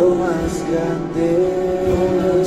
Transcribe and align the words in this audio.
lo 0.00 0.14
más 0.14 0.64
grande. 0.70 2.39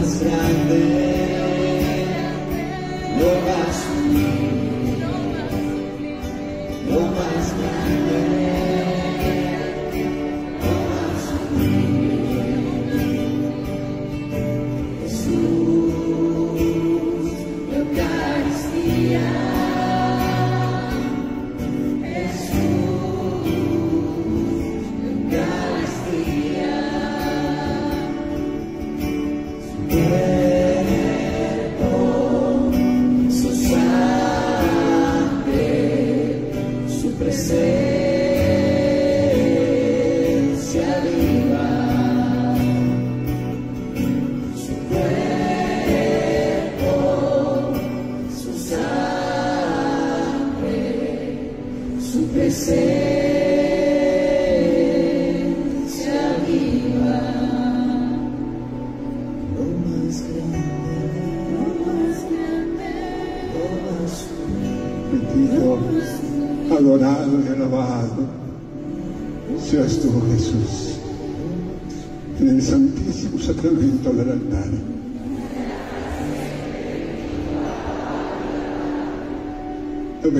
mais. 0.00 0.49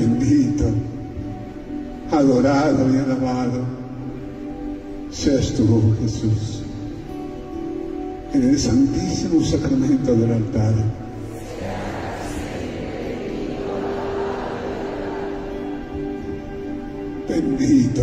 bendito, 0.01 0.65
adorado 2.11 2.93
y 2.93 2.97
alabado 2.97 3.65
seas 5.11 5.53
tú, 5.53 5.95
Jesús, 6.01 6.63
en 8.33 8.43
el 8.43 8.59
santísimo 8.59 9.43
sacramento 9.45 10.15
del 10.15 10.33
altar. 10.33 10.75
Bendito, 17.29 18.03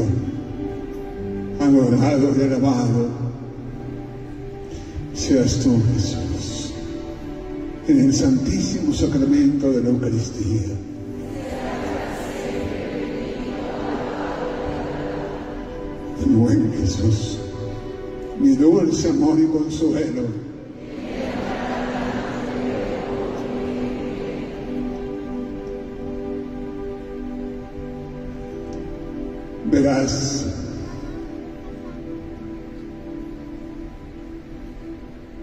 adorado 1.59 2.31
y 2.37 2.41
alabado 2.43 3.07
seas 5.13 5.59
tú, 5.59 5.81
Jesús, 5.93 6.73
en 7.87 7.99
el 7.99 8.13
santísimo 8.13 8.93
sacramento 8.93 9.71
de 9.71 9.81
la 9.81 9.89
Eucaristía. 9.89 10.86
Buen 16.37 16.71
Jesús, 16.73 17.39
mi 18.39 18.55
dulce 18.55 19.09
amor 19.09 19.39
y 19.39 19.47
consuelo. 19.47 20.23
Verás, 29.71 30.45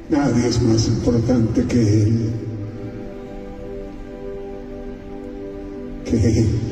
nadie 0.09 0.49
es 0.49 0.63
más 0.63 0.87
importante 0.87 1.65
que 1.67 2.03
Él. 2.03 2.33
Que 6.05 6.39
Él. 6.39 6.64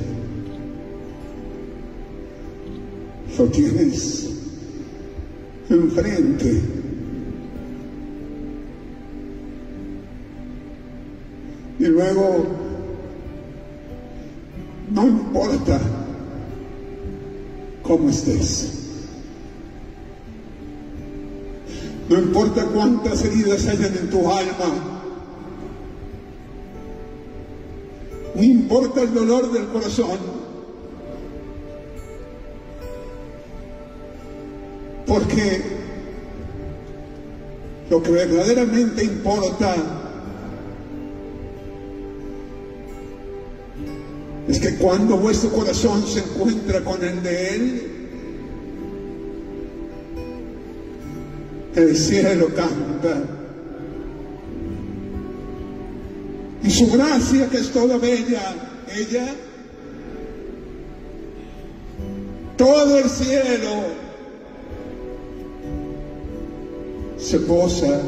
Lo 3.42 3.48
tienes 3.48 4.30
enfrente. 5.68 6.62
Y 11.80 11.84
luego, 11.86 12.46
no 14.92 15.08
importa 15.08 15.80
cómo 17.82 18.10
estés. 18.10 18.74
No 22.08 22.18
importa 22.20 22.64
cuántas 22.66 23.24
heridas 23.24 23.66
hayan 23.66 23.96
en 23.96 24.08
tu 24.08 24.30
alma. 24.30 25.02
No 28.36 28.42
importa 28.44 29.02
el 29.02 29.12
dolor 29.12 29.50
del 29.50 29.66
corazón. 29.66 30.41
Porque 35.12 35.60
lo 37.90 38.02
que 38.02 38.10
verdaderamente 38.10 39.04
importa 39.04 39.76
es 44.48 44.58
que 44.58 44.74
cuando 44.76 45.18
vuestro 45.18 45.50
corazón 45.50 46.06
se 46.06 46.20
encuentra 46.20 46.82
con 46.82 47.04
el 47.04 47.22
de 47.22 47.54
Él, 47.54 47.82
el 51.74 51.94
cielo 51.94 52.46
canta. 52.54 53.22
Y 56.64 56.70
su 56.70 56.90
gracia 56.90 57.50
que 57.50 57.58
es 57.58 57.70
toda 57.70 57.98
bella, 57.98 58.54
ella, 58.96 59.26
todo 62.56 62.98
el 62.98 63.10
cielo 63.10 64.01
se 67.32 67.38
posa 67.38 67.98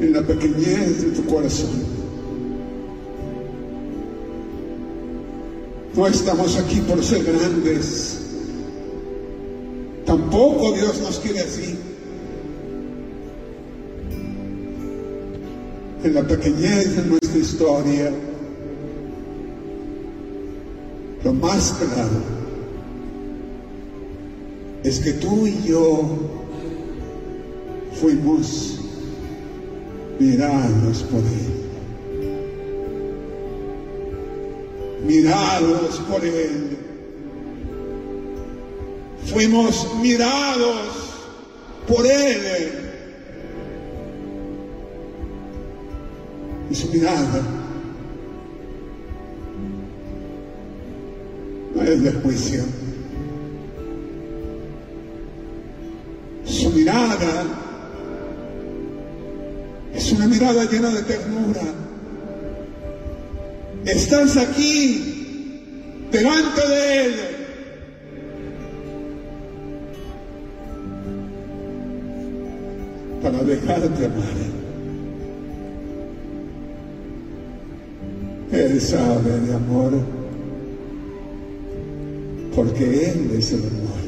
en 0.00 0.12
la 0.14 0.22
pequeñez 0.22 1.02
de 1.02 1.10
tu 1.10 1.26
corazón. 1.26 1.68
No 5.94 6.06
estamos 6.06 6.56
aquí 6.56 6.80
por 6.80 7.04
ser 7.04 7.24
grandes. 7.24 8.20
Tampoco 10.06 10.72
Dios 10.72 10.98
nos 11.02 11.18
quiere 11.18 11.40
así. 11.40 11.76
En 16.04 16.14
la 16.14 16.26
pequeñez 16.26 16.96
de 16.96 17.02
nuestra 17.02 17.38
historia, 17.38 18.10
lo 21.22 21.34
más 21.34 21.72
claro 21.72 22.38
es 24.84 25.00
que 25.00 25.12
tú 25.12 25.46
y 25.46 25.64
yo 25.64 26.37
fuimos 28.00 28.78
mirados 30.18 31.02
por 31.04 31.20
Él. 31.20 31.54
Mirados 35.06 36.00
por 36.08 36.24
Él. 36.24 36.76
Fuimos 39.26 39.94
mirados 40.00 40.88
por 41.86 42.06
Él. 42.06 42.72
Su 46.72 46.92
mirada 46.92 47.42
no 51.74 51.82
es 51.82 52.02
de 52.02 52.12
juicio. 52.12 52.77
Mirada 60.38 60.64
llena 60.70 60.90
de 60.90 61.02
ternura. 61.02 61.62
Estás 63.84 64.36
aquí, 64.36 66.06
delante 66.12 66.68
de 66.68 67.04
Él. 67.04 67.14
Para 73.22 73.42
dejarte 73.42 74.06
amar. 74.06 74.48
Él 78.52 78.80
sabe 78.80 79.40
de 79.40 79.54
amor, 79.54 79.92
porque 82.54 83.10
Él 83.10 83.30
es 83.36 83.52
el 83.52 83.60
amor. 83.60 83.98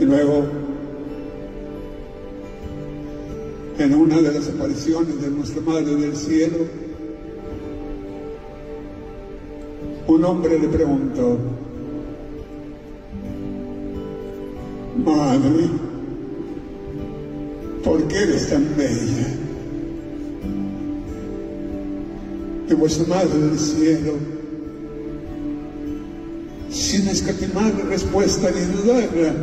Y 0.00 0.04
luego 0.04 0.67
en 3.78 3.94
una 3.94 4.20
de 4.20 4.32
las 4.32 4.48
apariciones 4.48 5.20
de 5.22 5.30
nuestra 5.30 5.62
Madre 5.62 5.94
del 5.94 6.16
Cielo, 6.16 6.66
un 10.08 10.24
hombre 10.24 10.58
le 10.58 10.68
preguntó, 10.68 11.38
Madre, 15.04 15.68
¿por 17.84 18.02
qué 18.08 18.16
eres 18.16 18.50
tan 18.50 18.66
bella? 18.76 19.28
Y 22.68 22.74
vuestra 22.74 23.06
Madre 23.06 23.38
del 23.38 23.58
Cielo, 23.58 24.14
sin 26.68 27.06
escatimar 27.06 27.72
respuesta 27.88 28.50
ni 28.50 28.60
dudarla, 28.72 29.34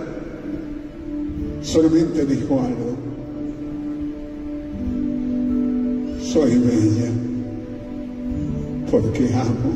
solamente 1.61 2.25
dijo 2.25 2.59
algo. 2.59 3.14
Soy 6.35 6.57
bella 6.57 7.11
porque 8.91 9.33
amo. 9.33 9.71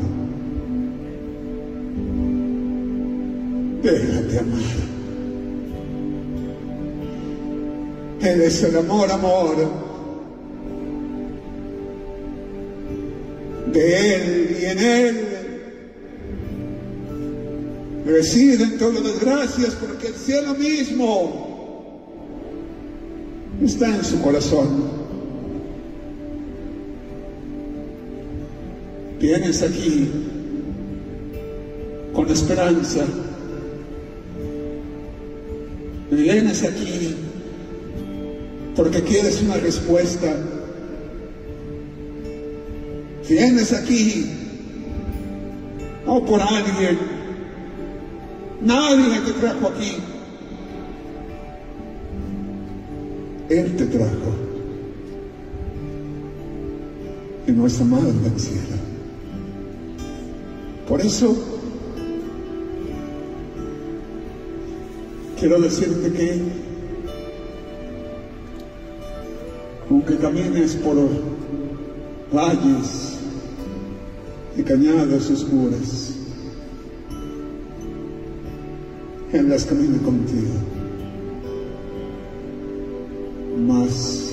Déjate 3.82 4.38
amar. 4.40 4.60
Él 8.20 8.42
es 8.42 8.62
el 8.62 8.76
amor, 8.76 9.10
amor. 9.10 9.56
De 13.72 14.14
Él 14.14 14.56
y 14.60 14.64
en 14.66 14.78
Él 14.80 15.20
residen 18.04 18.76
todas 18.76 19.02
las 19.02 19.18
gracias 19.18 19.76
porque 19.76 20.08
el 20.08 20.14
cielo 20.14 20.54
mismo 20.56 22.10
está 23.62 23.96
en 23.96 24.04
su 24.04 24.20
corazón. 24.20 24.99
Vienes 29.20 29.62
aquí 29.62 30.08
con 32.14 32.28
esperanza. 32.30 33.04
Vienes 36.10 36.64
aquí 36.64 37.14
porque 38.74 39.02
quieres 39.02 39.42
una 39.42 39.56
respuesta. 39.58 40.34
Vienes 43.28 43.72
aquí 43.74 44.24
no 46.06 46.24
por 46.24 46.40
alguien. 46.40 46.98
Nadie 48.62 49.20
te 49.20 49.32
trajo 49.32 49.68
aquí. 49.68 49.96
Él 53.50 53.76
te 53.76 53.86
trajo. 53.86 54.34
Y 57.46 57.52
nuestra 57.52 57.84
Madre 57.84 58.12
del 58.12 58.40
Cielo. 58.40 58.80
Por 60.90 61.00
eso 61.00 61.36
quiero 65.38 65.60
decirte 65.60 66.12
que 66.12 66.42
aunque 69.88 70.16
camines 70.16 70.74
por 70.74 70.96
valles 72.34 73.18
y 74.56 74.62
cañadas 74.64 75.30
oscuras, 75.30 76.16
Él 79.32 79.48
las 79.48 79.64
camina 79.66 79.98
contigo. 80.02 80.54
Más 83.58 84.32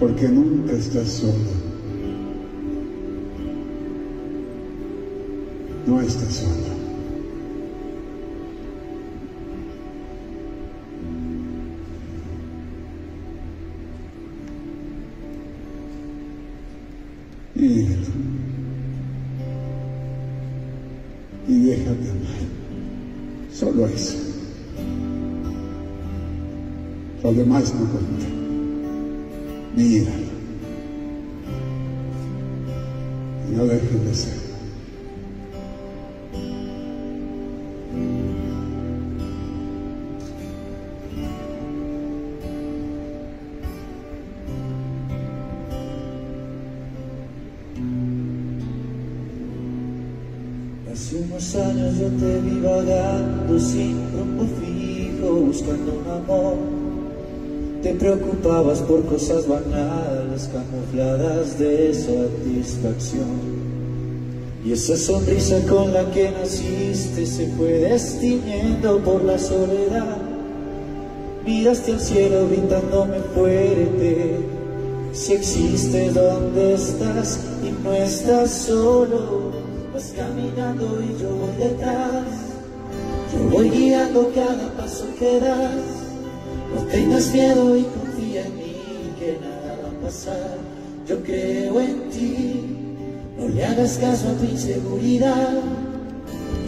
porque 0.00 0.28
nunca 0.30 0.72
estás 0.72 1.08
solo. 1.08 1.71
No 6.02 6.08
estás 6.08 6.34
solo. 6.34 6.50
Míralo. 17.54 18.06
Y 21.46 21.66
déjate 21.66 21.90
amar. 21.90 22.42
Solo 23.52 23.86
eso. 23.86 24.18
Lo 27.22 27.32
demás 27.32 27.72
no 27.74 27.86
cuenta. 27.86 28.26
Míralo. 29.76 30.32
Y 33.48 33.56
no 33.56 33.66
dejes 33.66 34.04
de 34.04 34.14
ser. 34.16 34.51
Te 52.18 52.40
vi 52.40 52.60
vagando 52.60 53.58
sin 53.58 53.96
rumbo 54.12 54.44
fijo, 54.60 55.34
buscando 55.34 55.92
un 55.92 56.10
amor. 56.10 56.54
Te 57.82 57.94
preocupabas 57.94 58.78
por 58.80 59.04
cosas 59.06 59.46
banales, 59.48 60.48
camufladas 60.52 61.58
de 61.58 61.92
satisfacción. 61.92 63.62
Y 64.64 64.72
esa 64.72 64.96
sonrisa 64.96 65.58
con 65.68 65.92
la 65.92 66.08
que 66.12 66.30
naciste 66.30 67.26
se 67.26 67.48
fue 67.48 67.72
destiñendo 67.80 68.98
por 68.98 69.24
la 69.24 69.36
soledad. 69.36 70.18
Miraste 71.44 71.92
al 71.92 72.00
cielo 72.00 72.46
gritándome 72.48 73.18
fuerte. 73.34 74.36
Si 75.12 75.32
existe, 75.32 76.10
¿dónde 76.10 76.74
estás? 76.74 77.40
Y 77.64 77.82
no 77.82 77.92
estás 77.92 78.50
solo. 78.52 79.50
Vas 79.92 80.14
caminando 80.16 81.02
y 81.02 81.20
yo 83.32 83.48
voy 83.50 83.70
guiando 83.70 84.32
cada 84.34 84.68
paso 84.76 85.06
que 85.18 85.38
das. 85.38 86.02
No 86.74 86.82
tengas 86.90 87.32
miedo 87.32 87.76
y 87.76 87.82
confía 87.84 88.46
en 88.46 88.56
mí 88.56 88.76
que 89.18 89.38
nada 89.40 89.78
va 89.82 89.88
a 89.88 90.02
pasar. 90.04 90.58
Yo 91.06 91.22
creo 91.22 91.80
en 91.80 92.10
ti. 92.10 92.76
No 93.38 93.48
le 93.48 93.64
hagas 93.64 93.98
caso 93.98 94.28
a 94.28 94.32
tu 94.32 94.44
inseguridad. 94.44 95.60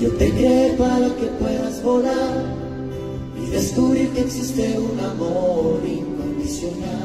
Yo 0.00 0.10
te 0.12 0.30
creé 0.30 0.74
para 0.74 1.08
que 1.16 1.26
puedas 1.40 1.82
volar 1.82 2.44
y 3.40 3.50
descubrir 3.50 4.10
que 4.10 4.20
existe 4.22 4.78
un 4.78 4.98
amor 5.00 5.80
incondicional. 5.86 7.03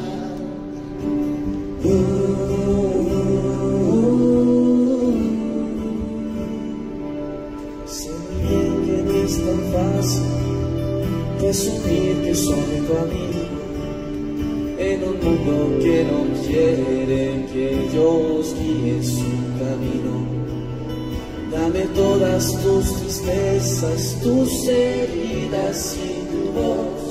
Dame 21.52 21.86
todas 21.94 22.52
tus 22.64 23.02
tristezas, 23.02 24.18
tus 24.24 24.68
heridas 24.68 25.96
y 25.96 26.26
tu 26.32 26.52
voz. 26.54 27.10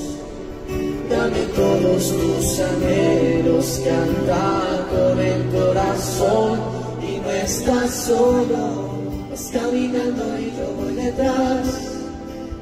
Dame 1.09 1.43
todos 1.55 2.09
tus 2.09 2.61
anhelos, 2.61 3.81
canta 3.85 4.87
con 4.91 5.21
el 5.21 5.45
corazón 5.53 6.61
y 7.01 7.21
no 7.21 7.31
estás 7.31 7.95
solo. 7.95 8.89
Vas 9.31 9.51
caminando 9.53 10.25
y 10.41 10.53
yo 10.57 10.73
voy 10.77 10.95
detrás. 10.95 11.69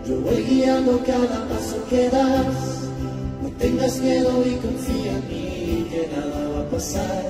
Yo 0.06 0.20
voy 0.20 0.42
guiando 0.42 1.00
cada 1.06 1.48
paso 1.48 1.76
que 1.88 2.10
das. 2.10 2.84
No 3.42 3.48
tengas 3.58 3.98
miedo 4.00 4.44
y 4.44 4.56
confía 4.56 5.12
en 5.12 5.28
mí 5.28 5.86
que 5.90 6.08
nada 6.14 6.48
va 6.50 6.60
a 6.60 6.70
pasar. 6.70 7.24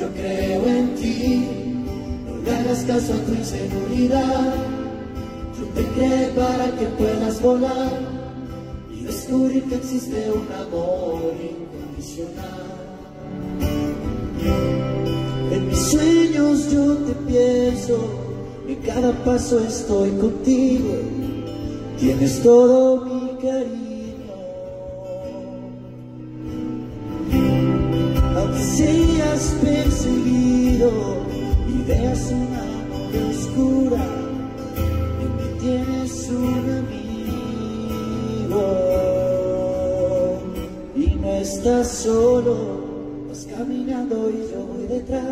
Yo 0.00 0.08
creo 0.14 0.66
en 0.66 0.94
ti. 0.96 1.67
Le 2.48 2.54
hagas 2.54 2.82
caso 2.84 3.12
a 3.12 3.16
tu 3.26 3.34
inseguridad. 3.34 4.54
Yo 5.58 5.66
te 5.74 5.84
creé 5.88 6.28
para 6.28 6.70
que 6.78 6.86
puedas 6.86 7.42
volar 7.42 7.92
y 8.90 9.02
descubrir 9.02 9.64
que 9.64 9.74
existe 9.74 10.30
un 10.30 10.46
amor 10.54 11.34
incondicional. 11.36 12.78
En 15.52 15.68
mis 15.68 15.78
sueños 15.78 16.70
yo 16.70 16.94
te 16.96 17.12
pienso, 17.30 17.98
en 18.66 18.76
cada 18.76 19.12
paso 19.24 19.60
estoy 19.60 20.10
contigo. 20.12 20.94
Tienes 22.00 22.42
todo 22.42 23.04
mi 23.04 23.36
cariño. 23.42 24.32
Aunque 28.36 28.60
seas 28.62 29.54
perseguido 29.62 31.27
y 31.88 31.90
veas 31.90 32.30
una 32.30 32.62
oscura, 33.30 34.04
en 35.20 35.30
mí 35.36 35.48
tienes 35.60 36.28
un 36.28 36.64
amigo. 36.80 38.62
Y 40.96 41.14
no 41.16 41.32
estás 41.32 41.88
solo, 41.88 42.56
vas 43.28 43.46
caminando 43.56 44.30
y 44.30 44.52
yo 44.52 44.66
voy 44.66 44.86
detrás. 44.86 45.24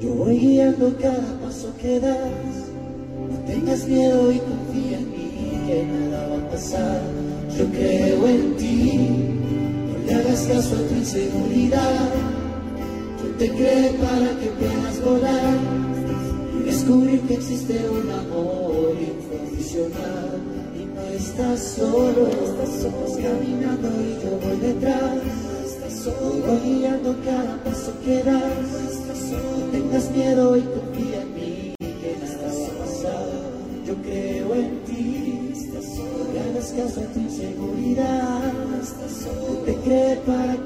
Yo 0.00 0.10
voy 0.14 0.38
guiando 0.38 0.96
cada 1.00 1.40
paso 1.40 1.72
que 1.80 2.00
das. 2.00 2.18
No 3.30 3.38
tengas 3.46 3.86
miedo 3.86 4.32
y 4.32 4.38
confía 4.38 4.98
en 4.98 5.10
mí 5.10 5.30
que 5.66 5.86
nada 5.86 6.28
va 6.28 6.36
a 6.36 6.50
pasar. 6.50 7.00
Yo 7.56 7.66
creo 7.66 8.26
en 8.26 8.56
ti. 8.56 8.98
No 9.86 10.06
le 10.06 10.14
hagas 10.14 10.42
caso 10.42 10.74
a 10.74 10.88
tu 10.88 10.94
inseguridad. 10.94 12.41
Te 13.42 13.48
creé 13.48 13.90
para 13.94 14.38
que 14.38 14.46
puedas 14.50 15.04
volar 15.04 15.58
descubrir 16.64 17.20
que 17.22 17.34
existe 17.34 17.74
un 17.90 18.08
amor 18.08 18.94
incondicional. 18.94 20.38
Y 20.78 20.84
no 20.84 21.02
estás 21.08 21.60
solo, 21.76 22.28
estás 22.28 23.16
caminando 23.16 23.88
y 24.00 24.22
yo 24.22 24.38
voy 24.44 24.58
detrás. 24.60 25.18
Solo, 26.04 26.60
guiando 26.64 27.16
cada 27.24 27.56
paso 27.64 27.92
que 28.04 28.22
das. 28.22 29.02
No 29.32 29.64
tengas 29.72 30.08
miedo 30.12 30.56
y 30.56 30.60
confía 30.60 31.22
en 31.22 31.34
mí 31.34 31.74
que 31.80 32.16
nada 32.20 32.48
va 32.78 33.10
a. 33.10 33.86
Yo 33.88 33.94
creo 34.04 34.54
en 34.54 34.84
ti, 34.84 35.52
hagas 36.38 36.72
caso 36.76 37.00
a 37.00 37.12
tu 37.12 37.18
inseguridad. 37.18 38.52
Te 39.64 39.74
creé 39.74 40.16
para 40.26 40.54
que 40.54 40.61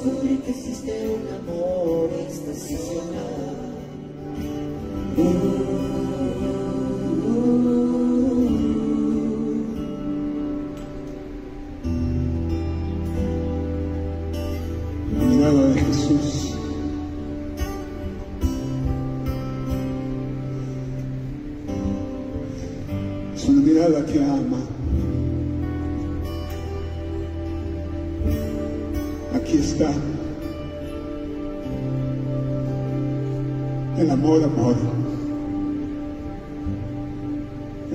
solo, 0.00 0.12
descubrir 0.12 0.40
que 0.42 0.50
existe 0.50 1.08
un 1.08 1.28
amor 1.34 1.69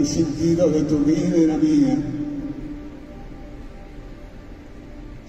Sentido 0.06 0.70
de 0.70 0.84
tu 0.84 1.00
vida 1.00 1.36
la 1.48 1.58
mía. 1.58 1.98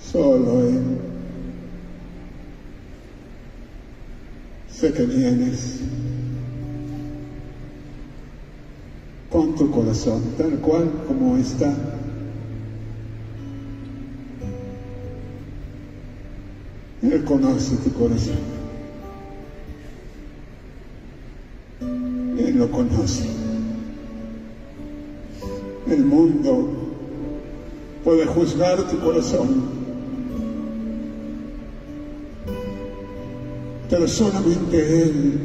Solo 0.00 0.61
Él. 0.61 0.83
Sé 4.71 4.92
que 4.92 5.04
vienes 5.04 5.80
con 9.30 9.54
tu 9.54 9.71
corazón, 9.71 10.23
tal 10.37 10.59
cual 10.59 10.90
como 11.09 11.37
está. 11.37 11.75
Él 17.02 17.25
conoce 17.25 17.76
tu 17.76 17.92
corazón. 17.92 18.56
Juzgar 28.37 28.87
tu 28.87 28.99
corazón, 28.99 29.62
pero 33.88 34.07
solamente 34.07 35.02
Él 35.02 35.40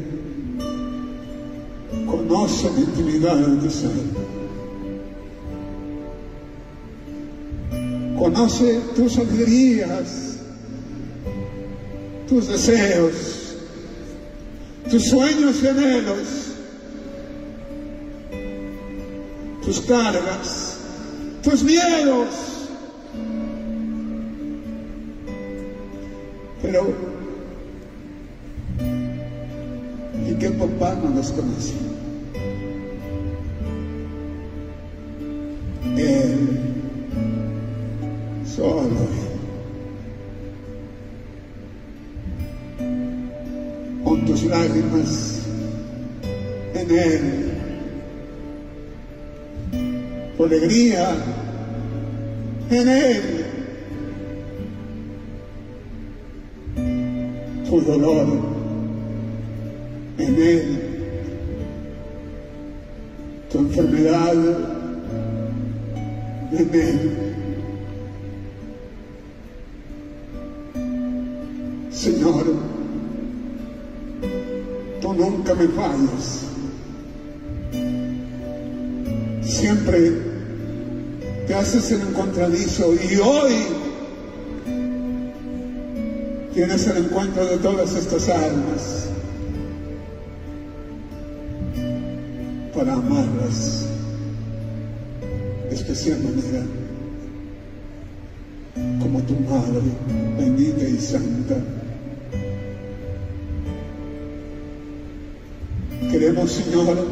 conoce 2.06 2.70
la 2.70 2.80
intimidad 2.80 3.36
de 3.36 3.70
ser. 3.70 3.90
Conoce 8.18 8.80
tus 8.94 9.18
alegrías, 9.18 10.36
tus 12.28 12.46
deseos, 12.46 13.56
tus 14.90 15.08
sueños 15.08 15.62
y 15.62 15.66
anhelos, 15.66 16.28
tus 19.64 19.80
cargas, 19.80 20.76
tus 21.42 21.62
miedos. 21.62 22.61
Pero, 26.62 26.94
¿y 30.28 30.34
qué 30.34 30.50
papá 30.50 30.96
no 31.02 31.10
los 31.16 31.32
conoce? 31.32 31.74
Él, 35.96 36.58
solo. 38.46 39.22
Con 44.04 44.24
tus 44.24 44.44
lágrimas 44.44 45.40
en 46.74 46.90
Él, 46.90 47.52
tu 50.36 50.44
alegría 50.44 51.16
en 52.70 52.88
Él, 52.88 53.41
tu 57.72 57.80
dolor 57.80 58.26
en 60.18 60.42
Él, 60.42 60.78
tu 63.50 63.58
enfermedad 63.60 64.34
en 66.52 66.70
Él. 66.74 66.98
Señor, 71.90 72.44
tú 75.00 75.14
nunca 75.14 75.54
me 75.54 75.68
fallas. 75.68 76.44
Siempre 79.40 80.12
te 81.46 81.54
haces 81.54 81.90
el 81.92 82.02
encontradizo 82.02 82.92
y 82.92 83.16
hoy 83.16 83.81
tienes 86.54 86.86
el 86.86 86.98
encuentro 86.98 87.46
de 87.46 87.56
todas 87.58 87.94
estas 87.94 88.28
almas 88.28 89.08
para 92.74 92.92
amarlas 92.92 93.86
de 95.68 95.74
especial 95.74 96.18
manera 96.20 96.62
como 99.00 99.22
tu 99.22 99.34
madre 99.34 99.80
bendita 100.38 100.84
y 100.84 100.98
santa. 100.98 101.56
Queremos, 106.10 106.52
Señor, 106.52 107.06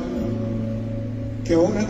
que 1.44 1.54
ahora 1.54 1.86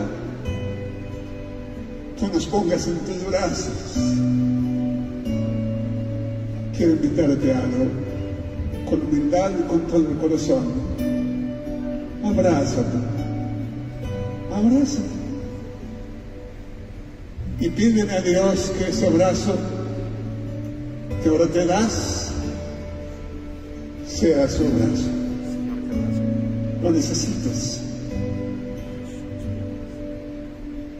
tú 2.17 2.27
nos 2.27 2.45
pongas 2.47 2.87
en 2.87 2.97
tus 2.99 3.25
brazos. 3.25 4.40
Quiero 6.81 6.95
invitarte 6.95 7.53
a 7.53 7.59
algo, 7.59 7.85
con 8.89 9.01
humildad 9.03 9.51
y 9.51 9.69
con 9.69 9.81
todo 9.81 9.99
el 9.99 10.17
corazón. 10.17 10.65
Abrázate, 12.25 12.97
abrázate. 14.51 15.07
Y 17.59 17.69
pídele 17.69 18.11
a 18.11 18.21
Dios 18.21 18.71
que 18.79 18.89
ese 18.89 19.05
abrazo 19.05 19.53
que 21.21 21.29
ahora 21.29 21.45
te 21.45 21.67
das 21.67 22.31
sea 24.07 24.47
su 24.49 24.63
abrazo. 24.63 25.09
Lo 26.81 26.89
necesitas. 26.89 27.81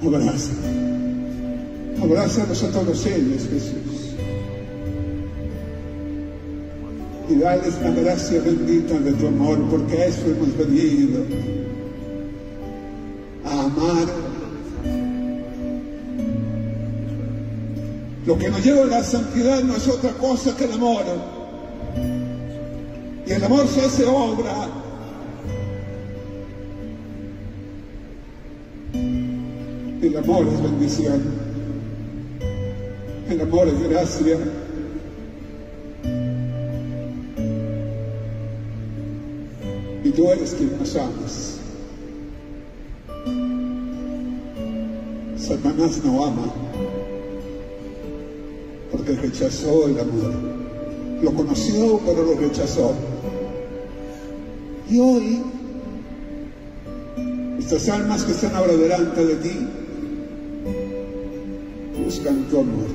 Abraza. 0.05 0.51
Abrázalos 2.03 2.63
a 2.65 2.71
todos 2.71 3.03
ellos, 3.07 3.47
Jesús. 3.51 3.90
Y 7.31 7.35
dales 7.35 7.79
la 7.81 7.91
gracia 7.91 8.41
bendita 8.41 8.99
de 8.99 9.13
tu 9.13 9.27
amor, 9.27 9.57
porque 9.69 9.97
a 9.97 10.05
eso 10.07 10.25
hemos 10.25 10.57
venido. 10.57 11.23
A 13.45 13.63
amar. 13.63 14.07
Lo 18.25 18.37
que 18.37 18.49
nos 18.49 18.63
lleva 18.65 18.83
a 18.83 18.87
la 18.87 19.03
santidad 19.03 19.63
no 19.63 19.77
es 19.77 19.87
otra 19.87 20.11
cosa 20.11 20.55
que 20.57 20.65
el 20.65 20.73
amor. 20.73 21.03
Y 23.25 23.31
el 23.31 23.43
amor 23.45 23.65
se 23.69 23.81
hace 23.81 24.05
obra. 24.05 24.67
El 30.01 30.17
amor 30.17 30.47
es 30.47 30.61
bendición. 30.61 31.21
El 33.29 33.41
amor 33.41 33.69
es 33.69 33.89
gracia. 33.89 34.37
Tú 40.15 40.29
eres 40.29 40.53
quien 40.53 40.77
nos 40.77 40.95
amas. 40.95 41.57
Satanás 45.37 46.01
no 46.03 46.25
ama 46.25 46.53
porque 48.91 49.13
rechazó 49.13 49.87
el 49.87 49.99
amor. 49.99 50.33
Lo 51.21 51.33
conoció, 51.33 51.99
pero 52.05 52.23
lo 52.23 52.35
rechazó. 52.35 52.93
Y 54.89 54.99
hoy, 54.99 55.41
estas 57.59 57.87
almas 57.89 58.23
que 58.23 58.33
están 58.33 58.53
ahora 58.53 58.73
delante 58.73 59.25
de 59.25 59.35
ti, 59.35 59.67
buscan 62.03 62.43
tu 62.49 62.59
amor. 62.59 62.87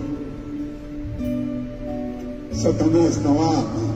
Satanás 2.53 3.21
no 3.23 3.43
ama. 3.43 3.96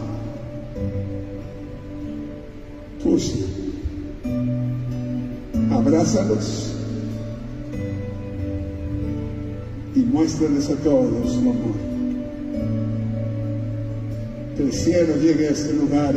Abrázalos 6.11 6.73
y 9.95 10.01
muéstrales 10.01 10.69
a 10.69 10.75
todos 10.77 11.33
su 11.33 11.39
amor. 11.39 11.75
Que 14.57 14.63
el 14.65 14.73
cielo 14.73 15.17
llegue 15.17 15.49
a 15.49 15.51
este 15.51 15.73
lugar. 15.75 16.15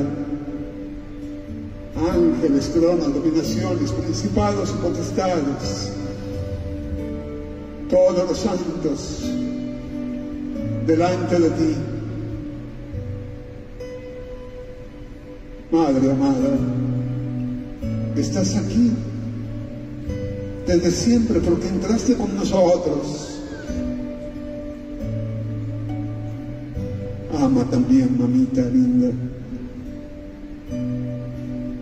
Ángeles, 1.96 2.72
tronos, 2.74 3.14
dominaciones, 3.14 3.92
principados 3.92 4.72
y 4.72 4.82
potestades. 4.82 5.92
Todos 7.90 8.30
los 8.30 8.38
santos 8.38 9.22
delante 10.88 11.40
de 11.40 11.50
ti. 11.52 11.76
Madre 15.72 16.12
amada, 16.12 16.58
estás 18.16 18.56
aquí 18.56 18.92
desde 20.66 20.92
siempre 20.92 21.40
porque 21.40 21.68
entraste 21.68 22.16
con 22.16 22.36
nosotros. 22.36 23.40
Ama 27.40 27.64
también, 27.70 28.18
mamita 28.18 28.62
linda. 28.62 29.12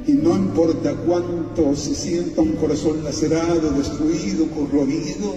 Y 0.08 0.13
no 0.13 0.36
importa 0.36 0.96
cuánto 1.06 1.76
se 1.76 1.94
sienta 1.94 2.41
un 2.41 2.54
corazón 2.54 3.04
lacerado, 3.04 3.72
destruido, 3.72 4.48
corroído, 4.48 5.36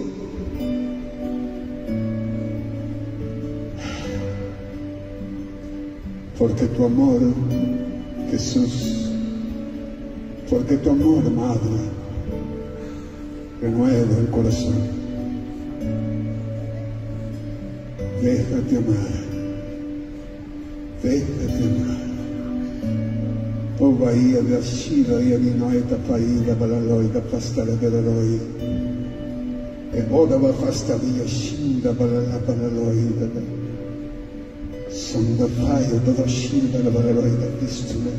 porque 6.39 6.65
tu 6.67 6.85
amor, 6.85 7.21
Jesús, 8.31 9.11
porque 10.49 10.77
tu 10.79 10.91
amor, 10.91 11.31
Madre, 11.31 12.04
Manuela, 13.65 14.21
o 14.21 14.27
coração. 14.27 14.75
Vem 18.21 18.45
para 18.45 18.61
te 18.63 18.77
amar. 18.77 19.25
Vem 21.03 21.21
para 21.25 21.47
te 21.47 21.63
amar. 21.63 22.05
Povaia, 23.79 24.43
Verscila, 24.43 25.23
Ianinoi, 25.23 25.83
Tapaíra, 25.89 26.55
Balaloi, 26.55 27.09
da 27.09 27.23
Pastara, 27.23 27.73
Belaloi. 27.73 28.41
É 29.95 30.13
hora 30.13 30.39
da 30.39 30.53
pastaria, 30.53 31.27
Xinda, 31.27 31.93
Balalá, 31.93 32.39
Balaloi, 32.47 33.15
Sonda, 34.91 35.49
Paia, 35.49 36.01
da 36.01 36.29
Xinda, 36.29 36.91
Balaloi, 36.91 37.31
da 37.31 37.47
Pistula. 37.59 38.13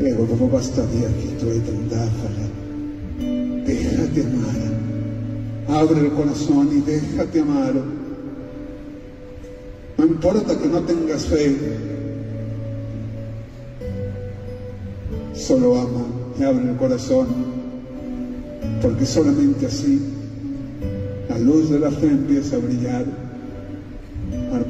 É 0.00 0.12
hora 0.12 0.36
da 0.36 0.46
pastaria 0.48 1.08
que 1.08 1.36
tu 1.36 1.46
é 1.48 1.54
andava, 1.54 2.41
Déjate 3.92 4.22
amar. 4.22 5.82
Abre 5.82 6.00
el 6.00 6.12
corazón 6.12 6.70
y 6.72 6.80
déjate 6.80 7.40
amar. 7.40 7.74
No 9.98 10.06
importa 10.06 10.58
que 10.58 10.66
no 10.66 10.80
tengas 10.80 11.26
fe, 11.26 11.54
solo 15.34 15.78
ama 15.78 16.06
y 16.38 16.42
abre 16.42 16.70
el 16.70 16.76
corazón, 16.76 17.26
porque 18.80 19.04
solamente 19.04 19.66
así 19.66 20.00
la 21.28 21.38
luz 21.38 21.68
de 21.68 21.78
la 21.78 21.90
fe 21.90 22.06
empieza 22.06 22.56
a 22.56 22.60
brillar. 22.60 23.04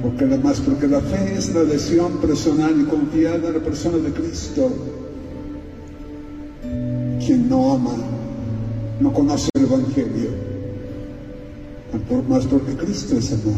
Porque 0.03 0.25
más 0.25 0.61
porque 0.61 0.89
la 0.89 1.01
fe 1.01 1.35
es 1.37 1.55
la 1.55 1.61
adhesión 1.61 2.17
personal 2.17 2.75
y 2.81 2.85
confiada 2.85 3.49
en 3.49 3.55
la 3.55 3.61
persona 3.61 3.99
de 3.99 4.11
Cristo. 4.11 4.69
Quien 7.25 7.49
no 7.49 7.75
ama 7.75 7.95
no 9.03 9.13
conoce 9.13 9.51
el 9.55 9.65
Evangelio, 9.65 10.31
más 12.29 12.47
porque 12.47 12.77
Cristo 12.77 13.17
es 13.17 13.33
amor. 13.33 13.55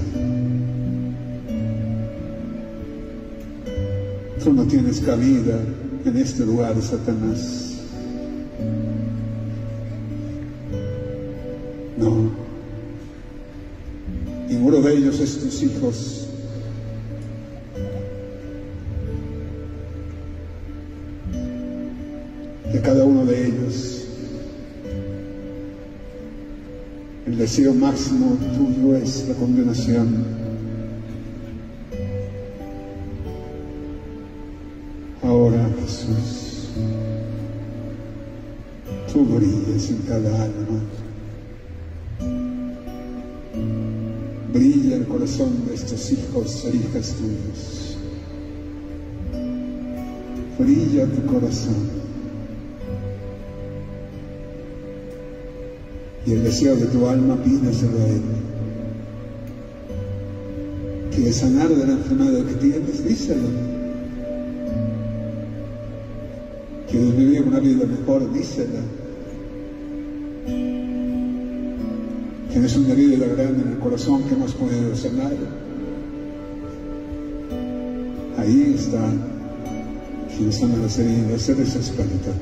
Tú 4.42 4.52
no 4.52 4.64
tienes 4.64 5.00
cabida 5.00 5.60
en 6.04 6.16
este 6.16 6.46
lugar, 6.46 6.80
Satanás. 6.80 7.74
No. 11.98 12.30
Ninguno 14.48 14.80
de 14.80 14.94
ellos 14.94 15.20
es 15.20 15.38
tus 15.38 15.62
hijos. 15.62 16.23
Deseo 27.44 27.74
máximo 27.74 28.38
tuyo 28.56 28.96
es 28.96 29.28
la 29.28 29.34
condenación. 29.34 30.24
Ahora, 35.22 35.68
Jesús, 35.78 36.70
tú 39.12 39.26
brillas 39.26 39.90
en 39.90 39.98
cada 40.08 40.44
alma. 40.44 40.80
Brilla 44.54 44.96
el 44.96 45.06
corazón 45.06 45.66
de 45.66 45.74
estos 45.74 46.12
hijos 46.12 46.64
e 46.64 46.76
hijas 46.76 47.14
tuyos. 47.14 47.98
Brilla 50.58 51.04
tu 51.08 51.26
corazón. 51.26 52.03
El 56.34 56.42
deseo 56.42 56.74
de 56.74 56.86
tu 56.86 57.06
alma 57.06 57.36
pídeselo 57.36 57.96
a 57.96 58.08
Él. 58.08 58.22
Que 61.12 61.32
sanar 61.32 61.68
de 61.68 61.86
la 61.86 61.92
enfermedad 61.92 62.44
que 62.44 62.54
tienes, 62.54 63.04
díselo. 63.04 63.48
Quieres 66.90 67.16
vivir 67.16 67.42
una 67.42 67.60
vida 67.60 67.86
mejor, 67.86 68.32
dísela. 68.32 68.80
Tienes 72.50 72.76
una 72.78 72.88
herida 72.88 73.26
grande 73.28 73.62
en 73.62 73.68
el 73.68 73.78
corazón 73.78 74.24
que 74.24 74.34
no 74.34 74.46
has 74.46 74.54
podido 74.54 74.96
sanar. 74.96 75.36
Ahí 78.38 78.74
está 78.76 79.08
quien 80.36 80.52
sana 80.52 80.78
las 80.78 80.98
heridas, 80.98 81.48
eres 81.48 81.76
experta. 81.76 82.32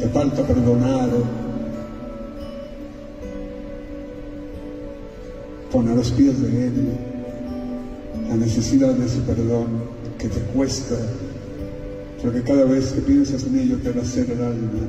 Te 0.00 0.08
falta 0.08 0.46
perdonar. 0.46 1.10
Pon 5.74 5.88
a 5.88 5.94
los 5.96 6.12
pies 6.12 6.40
de 6.40 6.68
Él 6.68 6.72
la 8.28 8.36
necesidad 8.36 8.94
de 8.94 9.06
ese 9.06 9.18
perdón 9.22 9.66
que 10.18 10.28
te 10.28 10.38
cuesta 10.54 10.94
porque 12.22 12.42
cada 12.42 12.64
vez 12.64 12.92
que 12.92 13.00
piensas 13.00 13.42
en 13.42 13.58
ello 13.58 13.76
te 13.82 13.90
va 13.90 14.00
a 14.00 14.04
hacer 14.04 14.30
el 14.30 14.40
alma. 14.40 14.88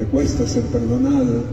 Te 0.00 0.04
cuesta 0.06 0.48
ser 0.48 0.64
perdonado. 0.64 1.44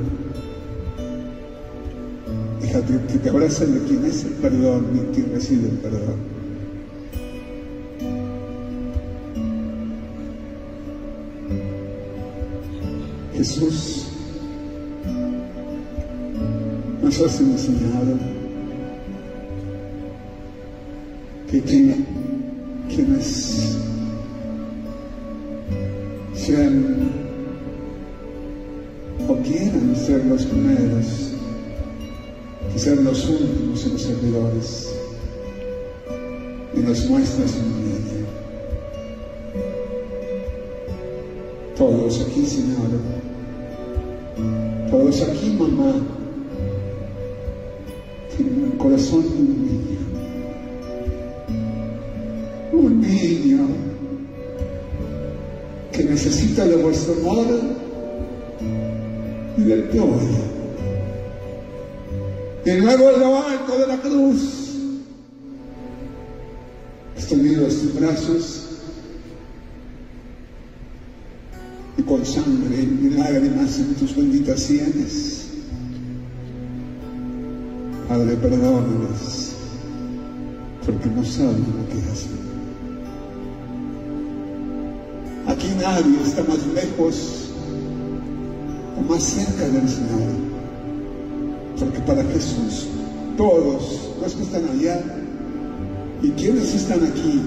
Déjate 2.62 2.94
que 3.08 3.20
te 3.20 3.30
abracen 3.30 3.76
de 3.76 3.88
quien 3.88 4.06
es 4.06 4.24
el 4.24 4.34
perdón 4.34 4.88
y 4.92 5.14
quien 5.14 5.32
recibe 5.34 5.70
el 5.70 5.78
perdón. 5.78 6.16
Jesús 13.36 14.05
nos 17.18 17.34
has 17.34 17.40
enseñado 17.40 18.18
que 21.50 21.62
quienes 22.90 23.78
sean 26.34 27.10
o 29.30 29.36
quieran 29.44 29.96
ser 29.96 30.26
los 30.26 30.46
primeros 30.46 31.32
y 32.76 32.80
ser 32.80 33.02
los 33.02 33.30
últimos 33.30 33.86
en 33.86 33.94
los 33.94 34.02
servidores 34.02 34.94
y 36.74 36.80
nos 36.80 37.10
muestras 37.10 37.56
un 37.56 37.86
niño. 37.86 38.26
Todos 41.78 42.22
aquí, 42.28 42.46
Señor, 42.46 42.90
todos 44.92 45.22
aquí, 45.22 45.56
mamá, 45.58 46.15
de 49.12 49.18
un 49.18 49.66
niño. 49.66 50.00
Un 52.74 53.02
niño 53.02 53.68
que 55.92 56.04
necesita 56.04 56.66
de 56.66 56.76
vuestro 56.76 57.14
amor 57.14 57.46
y 59.58 59.62
del 59.62 59.88
gloria. 59.90 60.40
Y 62.66 62.72
luego 62.72 63.12
en 63.12 63.20
lo 63.20 63.42
alto 63.42 63.78
de 63.78 63.88
la 63.88 63.98
cruz, 64.02 64.74
extendido 67.16 67.66
tus 67.66 67.96
brazos 67.96 68.62
y 71.98 72.02
con 72.02 72.26
sangre 72.26 72.82
y 72.82 73.10
lágrimas 73.12 73.78
en 73.78 73.96
tus 73.96 74.16
benditas. 74.16 75.35
Padre, 78.26 78.38
porque 80.86 81.10
no 81.10 81.24
saben 81.24 81.66
lo 81.78 81.88
que 81.90 82.12
hacen. 82.12 82.46
Aquí 85.48 85.68
nadie 85.80 86.22
está 86.24 86.44
más 86.44 86.66
lejos 86.68 87.52
o 88.98 89.02
más 89.02 89.24
cerca 89.24 89.68
del 89.68 89.88
Señor. 89.88 90.30
Porque 91.80 92.00
para 92.00 92.24
Jesús, 92.24 92.88
todos 93.38 94.10
los 94.22 94.34
que 94.34 94.44
están 94.44 94.64
allá 94.70 95.04
y 96.24 96.30
quienes 96.32 96.74
están 96.74 97.04
aquí, 97.04 97.42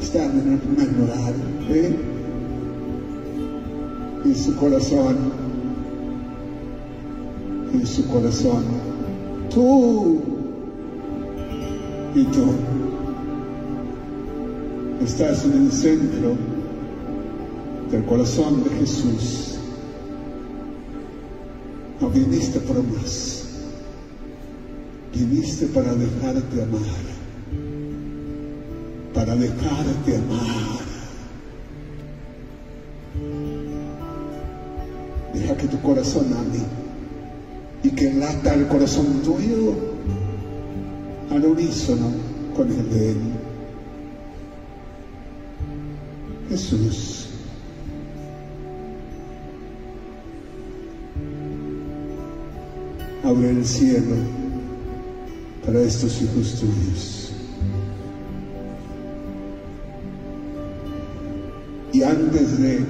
están 0.00 0.40
en 0.40 0.52
el 0.54 0.58
primer 0.58 0.92
lugar. 0.92 1.34
¿eh? 1.70 1.96
En 4.24 4.36
su 4.36 4.56
corazón, 4.56 5.47
en 7.72 7.86
su 7.86 8.06
corazón, 8.08 8.64
tú 9.50 10.20
y 12.14 12.24
tú 12.24 12.44
estás 15.02 15.44
en 15.44 15.66
el 15.66 15.72
centro 15.72 16.36
del 17.90 18.04
corazón 18.04 18.64
de 18.64 18.70
Jesús. 18.70 19.58
No 22.00 22.08
viniste 22.10 22.60
por 22.60 22.82
más, 22.82 23.44
viniste 25.14 25.66
para 25.66 25.94
dejarte 25.94 26.62
amar, 26.62 26.82
para 29.12 29.34
dejarte 29.34 30.16
amar. 30.16 30.78
Deja 35.34 35.56
que 35.56 35.66
tu 35.66 35.80
corazón 35.82 36.32
ame 36.32 36.87
y 37.82 37.90
que 37.90 38.12
lata 38.12 38.54
el 38.54 38.66
corazón 38.66 39.22
tuyo 39.22 39.74
al 41.30 41.44
unísono 41.44 42.10
con 42.56 42.68
el 42.68 42.90
de 42.90 43.10
Él. 43.12 43.18
Jesús. 46.48 47.26
Abre 53.22 53.50
el 53.50 53.64
cielo 53.64 54.16
para 55.64 55.80
estos 55.80 56.22
hijos 56.22 56.54
tuyos. 56.60 57.32
Y 61.92 62.02
antes 62.02 62.58
de 62.58 62.80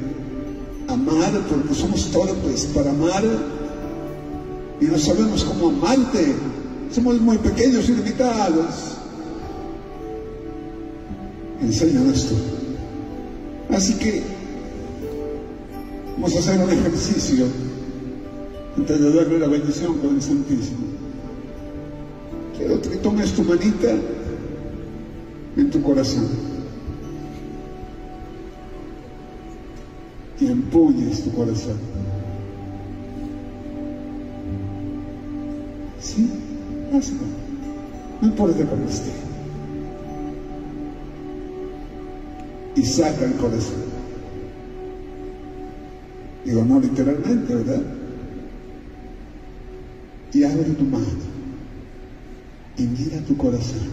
amar, 0.86 1.32
porque 1.48 1.74
somos 1.74 2.10
torpes 2.12 2.66
para 2.74 2.90
amar, 2.90 3.24
no 4.88 4.98
sabemos 4.98 5.44
cómo 5.44 5.68
amarte, 5.68 6.34
somos 6.90 7.20
muy 7.20 7.38
pequeños 7.38 7.88
y 7.88 7.92
limitados. 7.92 8.96
Enséñanos 11.60 12.26
tú. 12.26 12.34
Así 13.74 13.94
que 13.94 14.22
vamos 16.14 16.34
a 16.34 16.38
hacer 16.38 16.58
un 16.58 16.70
ejercicio 16.70 17.46
antes 18.76 19.00
de 19.00 19.12
darle 19.12 19.38
la 19.38 19.48
bendición 19.48 19.98
con 19.98 20.14
el 20.14 20.22
Santísimo. 20.22 20.86
Quiero 22.56 22.80
que 22.80 22.96
tomes 22.96 23.32
tu 23.32 23.42
manita 23.44 23.94
en 25.56 25.70
tu 25.70 25.82
corazón 25.82 26.28
y 30.40 30.46
empuñes 30.46 31.22
tu 31.24 31.32
corazón. 31.32 31.76
Hazlo. 36.98 37.18
No 38.20 38.28
importa 38.28 38.64
cómo 38.64 38.88
esté. 38.88 39.12
Y 42.74 42.84
saca 42.84 43.24
el 43.24 43.34
corazón. 43.34 43.88
Digo, 46.44 46.64
no 46.64 46.80
literalmente, 46.80 47.54
¿verdad? 47.54 47.82
Y 50.32 50.42
abre 50.42 50.70
tu 50.70 50.84
mano 50.84 51.28
y 52.76 52.82
mira 52.82 53.18
tu 53.26 53.36
corazón. 53.36 53.88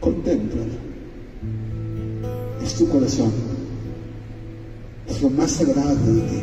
Contémplalo. 0.00 0.88
Es 2.62 2.74
tu 2.74 2.88
corazón. 2.88 3.32
Es 5.08 5.22
lo 5.22 5.30
más 5.30 5.50
sagrado 5.52 5.94
de 5.94 6.20
ti. 6.20 6.42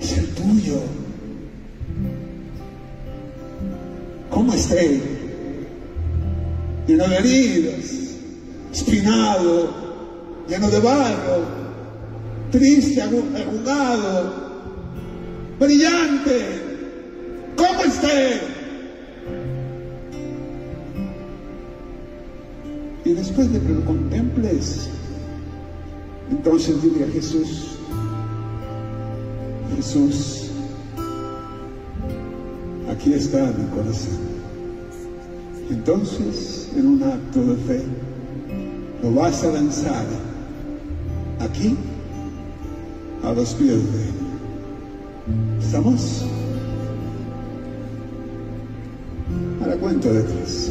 Es 0.00 0.18
el 0.18 0.28
tuyo. 0.34 1.05
¿Cómo 4.46 4.58
esté? 4.58 5.00
Lleno 6.86 7.08
de 7.08 7.16
heridas, 7.16 8.14
espinado, 8.72 9.74
lleno 10.48 10.70
de 10.70 10.78
barro, 10.78 11.42
triste, 12.52 13.02
arrugado, 13.02 14.34
brillante. 15.58 16.62
¿Cómo 17.56 17.80
esté? 17.82 18.40
Y 23.04 23.12
después 23.14 23.52
de 23.52 23.58
que 23.58 23.68
lo 23.68 23.84
contemples, 23.84 24.90
entonces 26.30 26.80
dile 26.82 27.02
a 27.02 27.08
Jesús, 27.08 27.78
Jesús, 29.74 30.50
aquí 32.88 33.12
está 33.12 33.52
mi 33.58 33.66
corazón. 33.74 34.25
Entonces, 35.70 36.68
en 36.76 36.86
un 36.86 37.02
acto 37.02 37.40
de 37.44 37.56
fe, 37.56 37.82
lo 39.02 39.12
vas 39.12 39.42
a 39.42 39.52
lanzar 39.52 40.04
aquí 41.40 41.76
a 43.24 43.32
los 43.32 43.54
pies 43.54 43.92
de 43.92 44.02
Él. 44.02 44.14
¿Estamos? 45.60 46.24
A 49.62 49.66
la 49.66 49.76
cuenta 49.76 50.12
de 50.12 50.22
tres. 50.22 50.70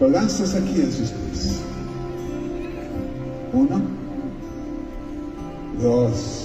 Lo 0.00 0.08
lanzas 0.08 0.54
aquí 0.54 0.80
en 0.80 0.92
sus 0.92 1.10
pies. 1.10 1.60
Uno, 3.52 3.80
dos, 5.82 6.39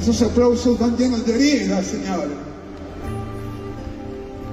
Esos 0.00 0.22
aplausos 0.22 0.78
van 0.78 0.96
llenos 0.96 1.26
de 1.26 1.34
heridas, 1.34 1.86
Señor. 1.86 2.28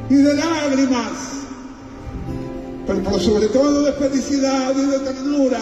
Y 0.09 0.15
de 0.15 0.33
lágrimas. 0.33 1.11
Pero 2.87 3.19
sobre 3.19 3.47
todo 3.49 3.83
de 3.83 3.93
felicidad 3.93 4.73
y 4.75 4.85
de 4.85 4.99
ternura. 4.99 5.59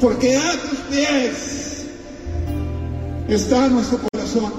Porque 0.00 0.36
a 0.36 0.52
tus 0.52 0.78
pies 0.90 1.86
está 3.28 3.68
nuestro 3.68 4.00
corazón. 4.10 4.52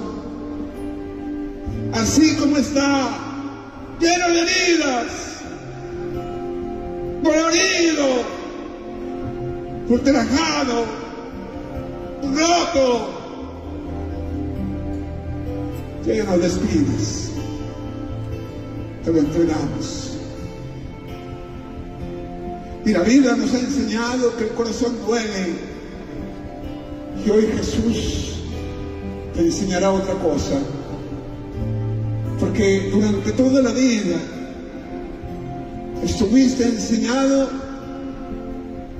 Así 1.92 2.36
como 2.36 2.56
está, 2.56 3.18
lleno 4.00 4.28
de 4.28 4.40
heridas, 4.40 5.37
dolorido, 7.22 8.06
ultrajado, 9.88 10.84
roto, 12.22 13.10
lleno 16.04 16.38
de 16.38 16.46
espinas. 16.46 17.30
Te 19.04 19.12
lo 19.12 19.18
entregamos. 19.18 20.18
Y 22.84 22.92
la 22.92 23.02
Biblia 23.02 23.36
nos 23.36 23.52
ha 23.54 23.58
enseñado 23.58 24.36
que 24.36 24.44
el 24.44 24.50
corazón 24.50 24.96
duele. 25.06 25.68
Y 27.24 27.30
hoy 27.30 27.46
Jesús 27.56 28.36
te 29.34 29.40
enseñará 29.40 29.90
otra 29.90 30.14
cosa. 30.14 30.58
Porque 32.40 32.88
durante 32.90 33.32
toda 33.32 33.60
la 33.60 33.72
vida 33.72 34.16
estuviste 36.08 36.64
enseñado 36.64 37.48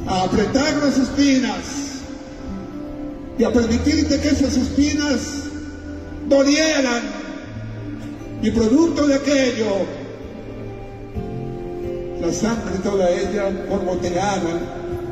a 0.06 0.24
apretar 0.24 0.76
las 0.76 0.98
espinas 0.98 1.58
y 3.38 3.44
a 3.44 3.52
permitirte 3.52 4.20
que 4.20 4.28
esas 4.28 4.56
espinas 4.56 5.44
dolieran. 6.28 7.18
Y 8.40 8.52
producto 8.52 9.06
de 9.08 9.14
aquello 9.16 9.86
la 12.20 12.32
sangre 12.32 12.78
toda 12.84 13.10
ella 13.10 13.50
borboteada 13.68 14.60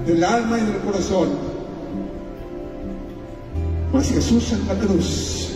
del 0.07 0.23
alma 0.23 0.59
y 0.59 0.65
del 0.65 0.79
corazón. 0.79 1.31
Mas 3.93 4.09
Jesús 4.09 4.53
en 4.53 4.69
la 4.69 4.75
cruz. 4.75 5.49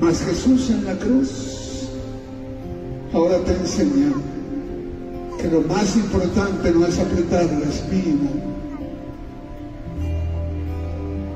Mas 0.00 0.20
Jesús 0.20 0.70
en 0.70 0.84
la 0.84 0.94
cruz 0.94 1.51
ahora 3.12 3.38
te 3.38 3.52
enseña 3.52 4.12
que 5.40 5.48
lo 5.48 5.62
más 5.62 5.96
importante 5.96 6.70
no 6.70 6.86
es 6.86 6.98
apretar 6.98 7.44
la 7.44 7.68
espina 7.68 8.30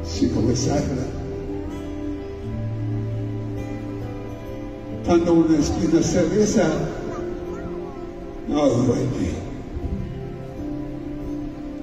sino 0.04 0.42
besarla 0.42 1.16
cuando 5.06 5.34
una 5.34 5.56
espina 5.58 6.02
se 6.02 6.22
besa, 6.24 6.68
no 8.48 8.68
duele. 8.68 9.46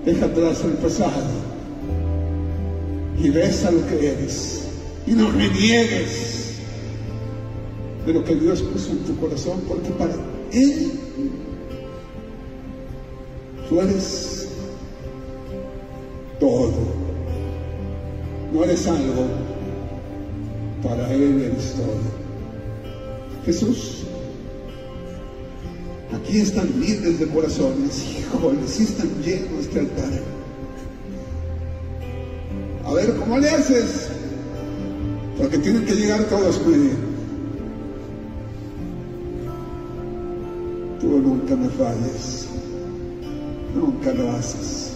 Deja 0.06 0.26
atrás 0.26 0.62
el 0.66 0.74
pasado 0.74 1.32
y 3.18 3.30
besa 3.30 3.72
lo 3.72 3.88
que 3.88 4.12
eres. 4.12 4.68
Y 5.08 5.12
no 5.12 5.32
reniegues 5.32 6.43
de 8.06 8.14
lo 8.14 8.24
que 8.24 8.36
Dios 8.36 8.62
puso 8.62 8.92
en 8.92 9.00
tu 9.00 9.16
corazón, 9.18 9.62
porque 9.68 9.90
para 9.92 10.14
Él 10.52 10.92
tú 13.70 13.80
eres 13.82 14.48
todo. 16.40 17.04
No 18.54 18.64
eres 18.64 18.86
algo, 18.88 19.26
para 20.84 21.12
Él 21.14 21.42
eres 21.42 21.74
todo. 21.74 22.24
Jesús, 23.46 24.04
aquí 26.14 26.40
están 26.40 26.80
miles 26.80 27.20
de 27.20 27.28
corazones, 27.28 28.04
híjole, 28.20 28.60
sí 28.68 28.84
están 28.84 29.10
llenos 29.24 29.62
este 29.62 29.80
altar. 29.80 30.12
A 32.86 32.94
ver, 32.94 33.16
¿cómo 33.16 33.40
le 33.40 33.50
haces? 33.50 34.10
Porque 35.38 35.58
tienen 35.58 35.86
que 35.86 35.96
llegar 35.96 36.24
todos 36.26 36.58
conmigo. 36.60 37.13
Tú 41.04 41.20
nunca 41.20 41.54
me 41.58 41.68
falles, 41.68 42.48
nunca 43.76 44.14
lo 44.14 44.32
haces. 44.32 44.94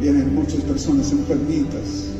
Vienen 0.00 0.36
muchas 0.36 0.60
personas 0.60 1.10
enfermitas, 1.10 2.10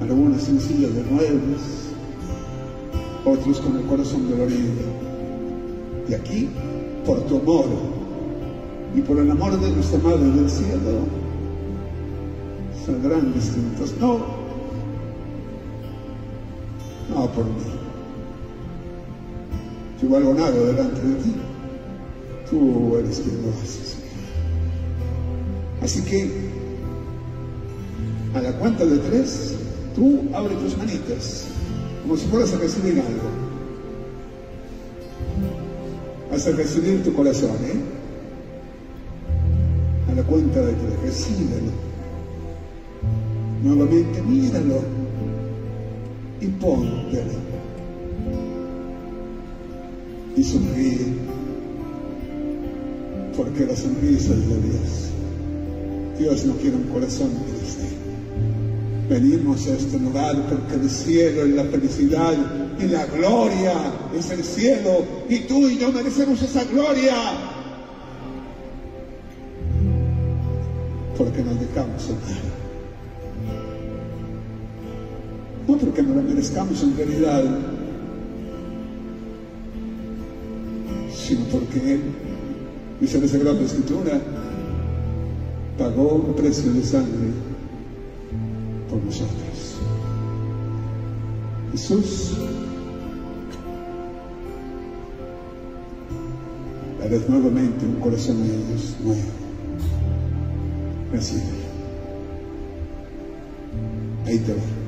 algunas 0.00 0.42
sencillas 0.42 0.94
de 0.94 1.02
nuevas, 1.02 1.90
otros 3.24 3.60
con 3.60 3.76
el 3.76 3.82
corazón 3.86 4.30
dolorido. 4.30 4.84
Y 6.08 6.14
aquí, 6.14 6.48
por 7.04 7.22
tu 7.22 7.38
amor 7.38 7.66
y 8.94 9.00
por 9.00 9.18
el 9.18 9.28
amor 9.28 9.58
de 9.58 9.70
nuestra 9.72 9.98
Madre 9.98 10.30
del 10.30 10.48
Cielo, 10.48 11.00
saldrán 12.86 13.34
distintos. 13.34 13.92
No, 14.00 14.18
no 17.12 17.26
por 17.32 17.44
mí. 17.44 17.83
Yo 20.04 20.10
valgo 20.10 20.34
nada 20.34 20.50
delante 20.50 21.00
de 21.00 21.14
ti. 21.14 21.34
Tú 22.50 22.96
eres 22.98 23.20
quien 23.20 23.40
lo 23.42 23.48
haces. 23.48 23.96
Así 25.80 26.02
que, 26.02 26.28
a 28.34 28.42
la 28.42 28.52
cuenta 28.58 28.84
de 28.84 28.98
tres, 28.98 29.54
tú 29.94 30.20
abre 30.34 30.54
tus 30.56 30.76
manitas, 30.76 31.46
como 32.02 32.18
si 32.18 32.26
fueras 32.26 32.52
a 32.52 32.58
recibir 32.58 33.00
algo. 33.00 33.30
Vas 36.30 36.46
a 36.48 36.50
recibir 36.50 37.02
tu 37.02 37.14
corazón, 37.14 37.56
¿eh? 37.64 37.80
A 40.10 40.14
la 40.16 40.22
cuenta 40.24 40.60
de 40.60 40.74
tres, 40.74 41.00
recíbelo. 41.02 41.72
Nuevamente, 43.62 44.20
míralo 44.20 44.82
y 46.42 46.46
póntelo. 46.48 47.43
Y 50.36 50.42
sonríe, 50.42 51.06
porque 53.36 53.66
la 53.66 53.76
sonrisa 53.76 54.32
es 54.32 54.48
de 54.48 54.60
Dios. 54.62 55.10
Dios 56.18 56.44
no 56.44 56.54
quiere 56.54 56.76
un 56.76 56.84
corazón 56.84 57.30
triste. 57.46 57.84
Venimos 59.08 59.66
a 59.66 59.74
este 59.74 59.98
lugar 59.98 60.34
porque 60.48 60.74
el 60.74 60.88
cielo 60.88 61.46
y 61.46 61.52
la 61.52 61.64
felicidad 61.64 62.34
y 62.80 62.84
la 62.84 63.06
gloria 63.06 63.74
es 64.16 64.30
el 64.30 64.42
cielo 64.42 65.04
y 65.28 65.40
tú 65.40 65.68
y 65.68 65.78
yo 65.78 65.92
merecemos 65.92 66.40
esa 66.42 66.64
gloria. 66.64 67.14
Porque 71.18 71.42
nos 71.42 71.60
dejamos 71.60 72.04
amar. 72.06 72.64
No 75.68 75.78
porque 75.78 76.02
no 76.02 76.14
la 76.14 76.22
merezcamos 76.22 76.82
en 76.82 76.96
realidad, 76.96 77.44
sino 81.26 81.44
porque 81.46 81.94
Él, 81.94 82.00
dice 83.00 83.20
la 83.20 83.28
Sagrada 83.28 83.60
Escritura, 83.60 84.20
pagó 85.78 86.16
un 86.16 86.34
precio 86.34 86.72
de 86.72 86.82
sangre 86.82 87.30
por 88.90 89.02
nosotros. 89.02 89.76
Jesús, 91.72 92.32
darás 97.00 97.28
nuevamente 97.28 97.84
un 97.86 97.96
corazón 97.96 98.42
a 98.42 98.46
ellos 98.46 98.94
nuevo. 99.02 99.22
Recibe. 101.12 101.42
Ahí 104.26 104.38
te 104.38 104.52
va. 104.52 104.83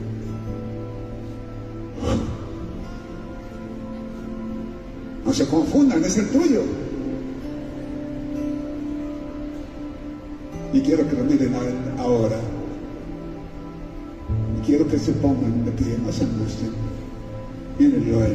Se 5.36 5.46
confundan, 5.48 6.02
es 6.02 6.16
el 6.16 6.28
tuyo. 6.30 6.62
Y 10.72 10.80
quiero 10.80 11.06
que 11.06 11.14
lo 11.14 11.24
miren 11.24 11.54
ahora. 11.98 12.40
Y 14.56 14.66
quiero 14.66 14.88
que 14.88 14.98
se 14.98 15.12
pongan 15.12 15.66
de 15.66 15.72
pie, 15.72 15.98
no 16.02 16.10
se 16.10 16.24
angustien. 16.24 16.70
Mírenlo 17.78 18.24
él. 18.24 18.34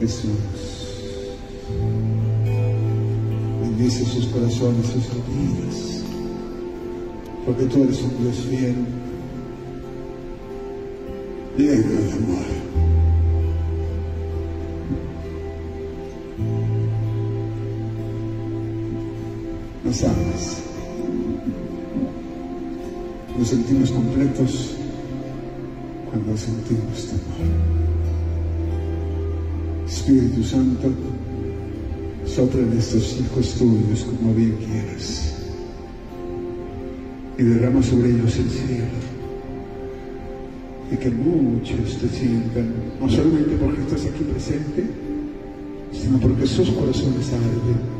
Jesús. 0.00 0.30
Bendice 3.60 4.06
sus 4.06 4.26
corazones, 4.28 4.86
sus 4.86 5.04
vidas. 5.26 5.97
Porque 7.48 7.64
tú 7.64 7.82
eres 7.82 8.02
un 8.02 8.22
Dios 8.22 8.36
fiel. 8.40 8.74
Lleno 11.56 11.88
de 11.88 12.12
amor. 12.12 12.44
Nos 19.82 20.04
amas. 20.04 20.58
Nos 23.38 23.48
sentimos 23.48 23.92
completos 23.92 24.74
cuando 26.10 26.36
sentimos 26.36 27.06
tu 27.06 27.14
amor. 27.14 27.56
Espíritu 29.88 30.42
Santo, 30.42 30.90
sopla 32.26 32.60
en 32.60 32.78
estos 32.78 33.18
hijos 33.18 33.54
tuyos 33.54 34.04
como 34.04 34.34
bien 34.34 34.54
quieras 34.58 35.37
y 37.38 37.42
derrama 37.44 37.82
sobre 37.82 38.10
ellos 38.10 38.36
el 38.36 38.50
cielo. 38.50 38.84
Y 40.90 40.96
que 40.96 41.10
muchos 41.10 41.98
te 41.98 42.08
sientan, 42.08 42.72
no 43.00 43.08
solamente 43.08 43.56
porque 43.56 43.80
estás 43.82 44.06
aquí 44.06 44.24
presente, 44.24 44.84
sino 45.92 46.18
porque 46.18 46.46
sus 46.46 46.70
corazones 46.70 47.32
arden 47.32 47.97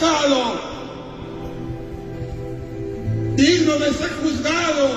pecado, 0.00 0.54
digno 3.36 3.78
de 3.78 3.92
ser 3.92 4.10
juzgado, 4.22 4.88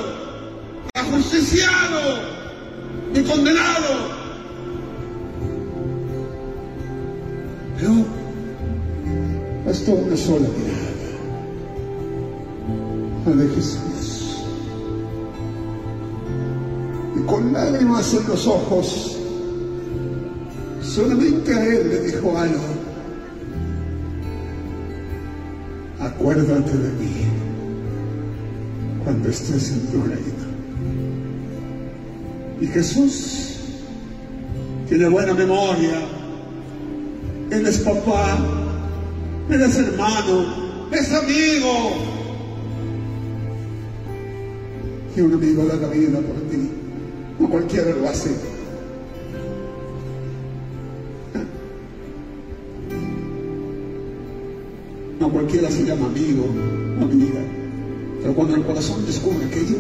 ajusticiado 0.94 2.00
y 3.14 3.24
condenado. 3.24 4.14
Pero 7.78 7.94
bastó 9.66 9.92
una 9.92 10.16
sola 10.16 10.48
mirada, 10.58 10.92
la 13.26 13.44
de 13.44 13.56
Jesús. 13.56 14.38
Y 17.18 17.26
con 17.26 17.52
lágrimas 17.52 18.14
en 18.14 18.28
los 18.28 18.48
ojos, 18.48 19.18
solamente 20.82 21.54
a 21.54 21.66
él 21.66 21.90
le 21.90 22.00
dijo 22.02 22.38
algo. 22.38 22.83
Acuérdate 26.24 26.72
de 26.72 26.90
mí 27.04 27.26
cuando 29.04 29.28
estés 29.28 29.72
en 29.72 29.88
tu 29.88 30.04
reino. 30.04 30.46
Y 32.62 32.68
Jesús 32.68 33.58
tiene 34.88 35.10
buena 35.10 35.34
memoria. 35.34 36.00
Él 37.52 37.68
es 37.68 37.80
papá, 37.80 38.38
Él 39.50 39.62
es 39.64 39.78
hermano, 39.78 40.46
es 40.94 41.12
amigo. 41.12 41.92
Y 45.18 45.20
un 45.20 45.34
amigo 45.34 45.66
da 45.66 45.76
la 45.76 45.90
vida 45.90 46.20
por 46.22 46.40
ti. 46.50 46.70
No 47.38 47.50
cualquiera 47.50 47.92
lo 47.92 48.08
hace. 48.08 48.53
Cualquiera 55.54 55.70
se 55.70 55.86
llama 55.86 56.08
amigo 56.08 56.46
o 57.00 57.04
amiga. 57.04 57.42
Pero 58.22 58.34
cuando 58.34 58.56
el 58.56 58.64
corazón 58.64 59.06
descubre 59.06 59.46
aquello, 59.46 59.78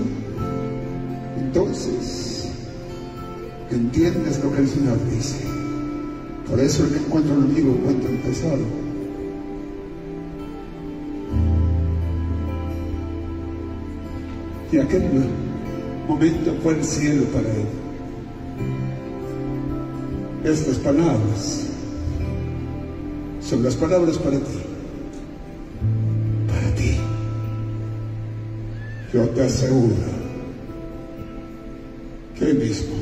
entonces 1.40 2.50
entiendes 3.72 4.44
lo 4.44 4.54
que 4.54 4.62
el 4.62 4.68
Señor 4.68 4.98
dice. 5.10 5.46
Por 6.48 6.60
eso 6.60 6.84
el 6.84 6.92
que 6.92 6.98
encuentra 6.98 7.34
un 7.34 7.44
amigo 7.46 7.72
encuentra 7.72 8.10
un 8.12 8.18
tesoro. 8.18 8.84
Y 14.72 14.78
aquel 14.78 15.04
momento 16.08 16.54
fue 16.62 16.76
el 16.76 16.84
cielo 16.84 17.24
para 17.26 17.50
él. 17.50 17.66
Estas 20.44 20.78
palabras 20.78 21.68
son 23.42 23.64
las 23.64 23.76
palabras 23.76 24.18
para 24.20 24.38
ti. 24.38 24.62
Yo 29.14 29.30
te 29.30 29.43
aseguro 29.43 29.93
que 32.36 32.45
hoy 32.45 32.53
mismo 32.55 32.95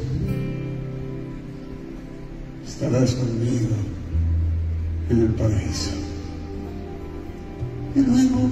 estarás 2.67 3.15
conmigo 3.15 3.75
en 5.09 5.21
el 5.21 5.27
paraíso. 5.29 5.91
Y 7.95 7.99
luego, 8.01 8.49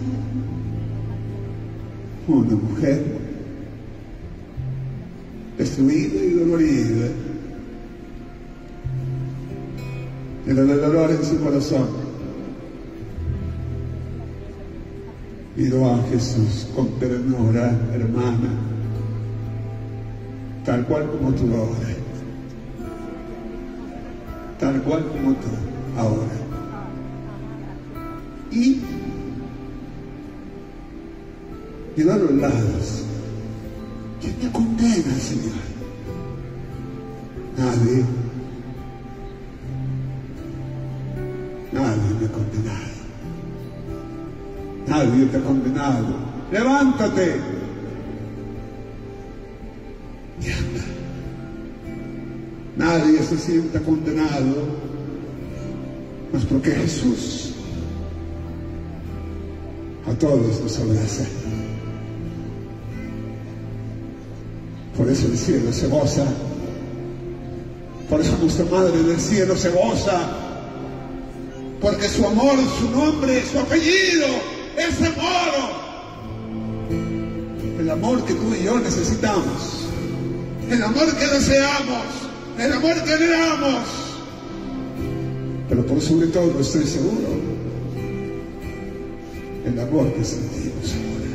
una 2.30 2.56
mujer 2.56 3.04
destruida 5.58 6.24
y 6.24 6.30
dolorida, 6.36 7.08
llena 10.48 10.62
de 10.62 10.76
dolor 10.78 11.12
en 11.12 11.26
su 11.26 11.38
corazón, 11.44 11.88
miró 15.60 15.94
a 15.94 16.02
Jesús 16.10 16.68
con 16.74 16.88
ternura, 17.00 17.78
hermana, 17.94 18.50
tal 20.64 20.86
cual 20.86 21.10
como 21.12 21.34
tú 21.34 21.54
ahora, 21.54 21.96
tal 24.58 24.82
cual 24.84 25.06
como 25.10 25.34
tú 25.34 25.50
ahora. 25.98 26.40
Y 28.52 28.80
miró 31.98 32.14
a 32.14 32.18
los 32.18 32.32
lados. 32.32 33.04
¿Quién 34.22 34.36
me 34.42 34.52
condena, 34.52 35.14
Señor? 35.20 35.60
Nadie. 37.58 38.06
Nadie 41.74 42.14
me 42.22 42.28
condenado. 42.28 42.99
Nadie 44.90 45.28
te 45.28 45.38
ha 45.38 45.42
condenado. 45.42 46.08
Levántate. 46.52 47.36
Y 50.42 50.52
anda. 50.52 50.84
Nadie 52.76 53.22
se 53.24 53.38
sienta 53.38 53.80
condenado. 53.82 54.80
Mas 56.34 56.44
porque 56.46 56.72
Jesús 56.72 57.54
a 60.08 60.14
todos 60.16 60.60
nos 60.62 60.80
abraza. 60.80 61.26
Por 64.98 65.08
eso 65.08 65.28
el 65.28 65.38
cielo 65.38 65.72
se 65.72 65.88
goza. 65.88 66.26
Por 68.10 68.22
eso 68.22 68.36
nuestra 68.42 68.66
Madre 68.66 69.04
del 69.04 69.20
Cielo 69.20 69.56
se 69.56 69.70
goza. 69.70 70.20
Porque 71.80 72.08
su 72.08 72.26
amor, 72.26 72.56
su 72.80 72.90
nombre, 72.90 73.44
su 73.46 73.60
apellido 73.60 74.28
es 74.80 75.02
amor. 75.02 75.90
El 77.80 77.90
amor 77.90 78.26
que 78.26 78.34
tú 78.34 78.54
y 78.54 78.64
yo 78.64 78.80
necesitamos. 78.80 79.88
El 80.70 80.84
amor 80.84 81.16
que 81.18 81.28
deseamos. 81.28 82.06
El 82.58 82.74
amor 82.74 83.04
que 83.04 83.14
anhelamos. 83.14 83.84
Pero 85.68 85.86
por 85.86 86.02
sobre 86.02 86.28
todo 86.28 86.60
estoy 86.60 86.86
seguro. 86.86 87.28
El 89.66 89.80
amor 89.80 90.14
que 90.14 90.24
sentimos 90.24 90.94
ahora. 90.94 91.30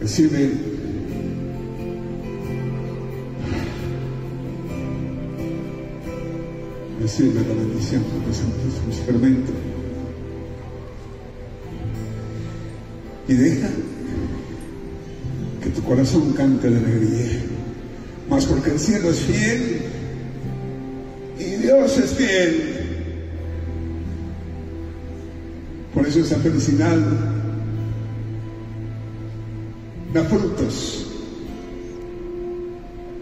Recibe 0.00 0.74
recibe 7.00 7.34
la 7.34 7.54
bendición 7.54 8.02
del 8.24 8.34
Santísimo 8.34 8.92
Sacramento 8.94 9.73
y 13.28 13.34
deja 13.34 13.68
que 15.62 15.70
tu 15.70 15.82
corazón 15.82 16.32
cante 16.32 16.68
de 16.68 16.76
alegría, 16.76 17.42
más 18.28 18.44
porque 18.46 18.70
el 18.70 18.78
cielo 18.78 19.10
es 19.10 19.20
fiel 19.20 19.82
y 21.38 21.44
Dios 21.62 21.98
es 21.98 22.10
fiel. 22.10 22.74
Por 25.94 26.06
eso 26.06 26.20
esa 26.20 26.36
felicidad 26.36 26.98
da 30.12 30.24
frutos. 30.24 31.06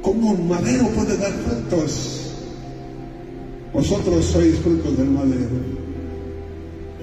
Como 0.03 0.33
un 0.33 0.49
madero 0.49 0.89
puede 0.89 1.17
dar 1.17 1.33
frutos? 1.33 2.23
Vosotros 3.73 4.25
sois 4.27 4.59
frutos 4.59 4.99
del 4.99 5.09
madero, 5.09 5.49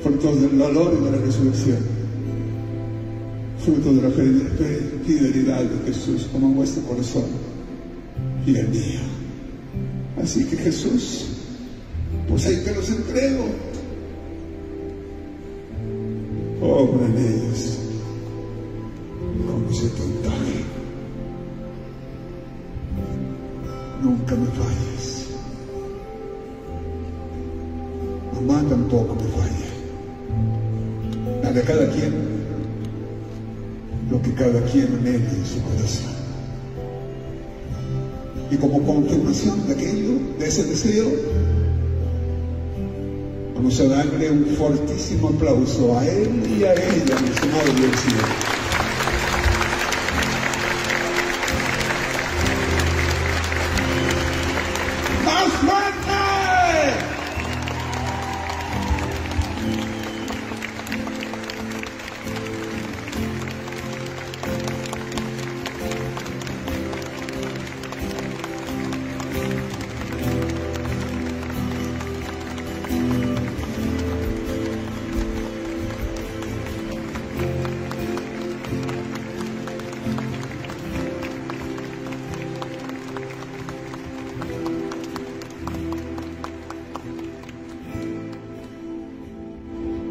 frutos 0.04 0.41
del 0.41 0.58
dolor 0.58 0.95
y 1.00 1.06
de 1.06 1.12
la 1.12 1.18
resurrección, 1.18 1.80
frutos 3.70 3.95
de 3.95 4.01
la 4.01 4.09
fidelidad 5.05 5.63
de 5.63 5.91
Jesús 5.91 6.28
como 6.32 6.47
en 6.47 6.55
vuestro 6.55 6.84
corazón 6.84 7.26
y 8.45 8.55
el 8.55 8.67
mío. 8.70 8.99
Así 10.22 10.45
que 10.45 10.57
Jesús, 10.57 11.28
pues 12.28 12.47
ahí 12.47 12.61
te 12.63 12.74
los 12.74 12.89
entrego. 12.89 13.45
Obra 16.61 17.05
en 17.05 17.17
ellos 17.17 17.78
como 19.47 19.74
se 19.74 19.88
te 19.89 20.01
antoje. 20.01 20.63
Nunca 24.01 24.36
me 24.36 24.47
falles. 24.47 24.68
Su 35.50 35.62
corazón. 35.64 36.20
Y 38.52 38.56
como 38.58 38.82
confirmación 38.84 39.68
de 39.68 39.74
aquello, 39.74 40.20
de 40.39 40.47
ese 40.47 40.64
deseo, 40.64 41.08
vamos 43.56 43.80
a 43.80 43.84
darle 43.86 44.32
un 44.32 44.45
fortísimo 44.58 45.30
aplauso 45.30 45.97
a 45.97 46.06
él 46.08 46.41
y 46.60 46.64
a 46.64 46.74
ella, 46.74 47.20
mi 47.22 47.30
estimado 47.30 47.66
del 47.66 48.59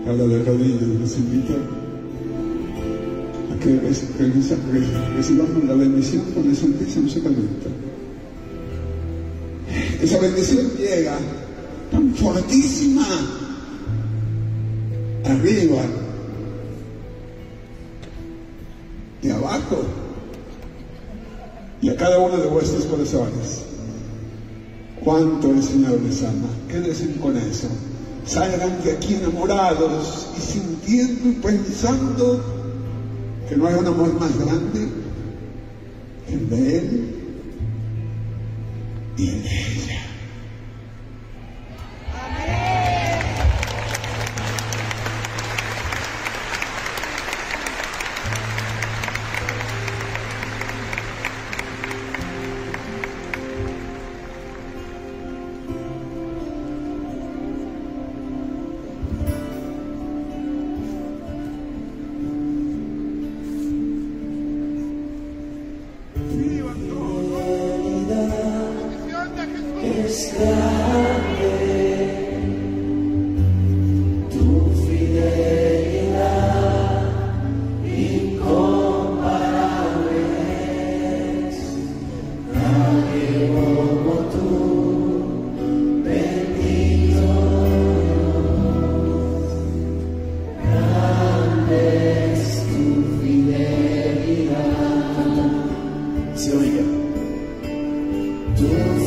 Ahora 0.08 0.24
de 0.24 0.42
rodillas 0.42 0.88
les 0.88 1.18
invito 1.18 1.52
a 3.52 3.58
que 3.60 3.78
recibamos 5.14 5.64
la 5.64 5.74
bendición 5.74 6.22
con 6.32 6.48
el 6.48 6.56
Santísimo 6.56 7.10
Sacramento. 7.10 7.68
Esa 10.00 10.18
bendición 10.18 10.66
llega 10.78 11.18
tan 11.92 12.14
fortísima 12.14 13.04
arriba 15.26 15.82
y 19.22 19.28
abajo 19.28 19.82
y 21.82 21.90
a 21.90 21.96
cada 21.96 22.18
uno 22.18 22.38
de 22.38 22.48
vuestros 22.48 22.86
corazones. 22.86 23.60
Cuánto 25.04 25.50
el 25.50 25.62
Señor 25.62 26.00
les 26.00 26.22
ama. 26.22 26.48
Quédense 26.66 27.14
con 27.20 27.36
eso. 27.36 27.68
Salgan 28.28 28.82
de 28.84 28.92
aquí 28.92 29.14
enamorados 29.14 30.28
y 30.36 30.40
sintiendo 30.40 31.30
y 31.30 31.32
pensando 31.32 32.38
que 33.48 33.56
no 33.56 33.66
hay 33.66 33.74
un 33.74 33.86
amor 33.86 34.12
más 34.20 34.38
grande 34.38 34.86
que 36.28 36.34
el 36.34 36.50
de 36.50 36.78
Él 36.78 37.14
y 39.16 39.28
el 39.28 39.42
de 39.42 39.57
Yeah. 98.60 98.97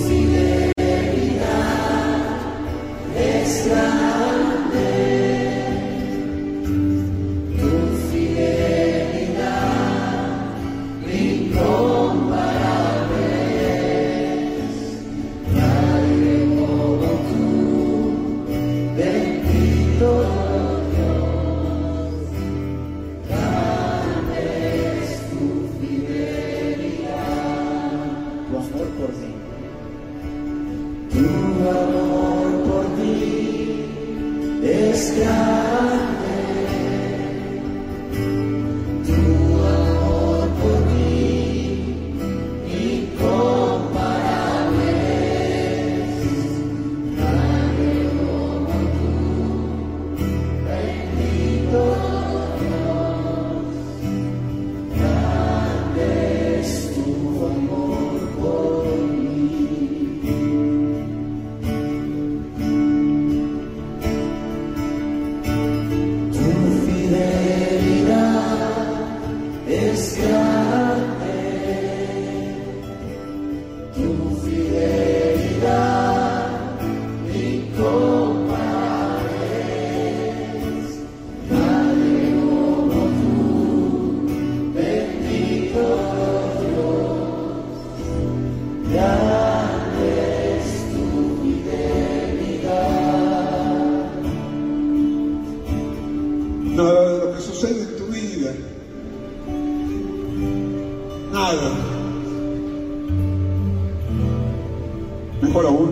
Ella. 105.41 105.89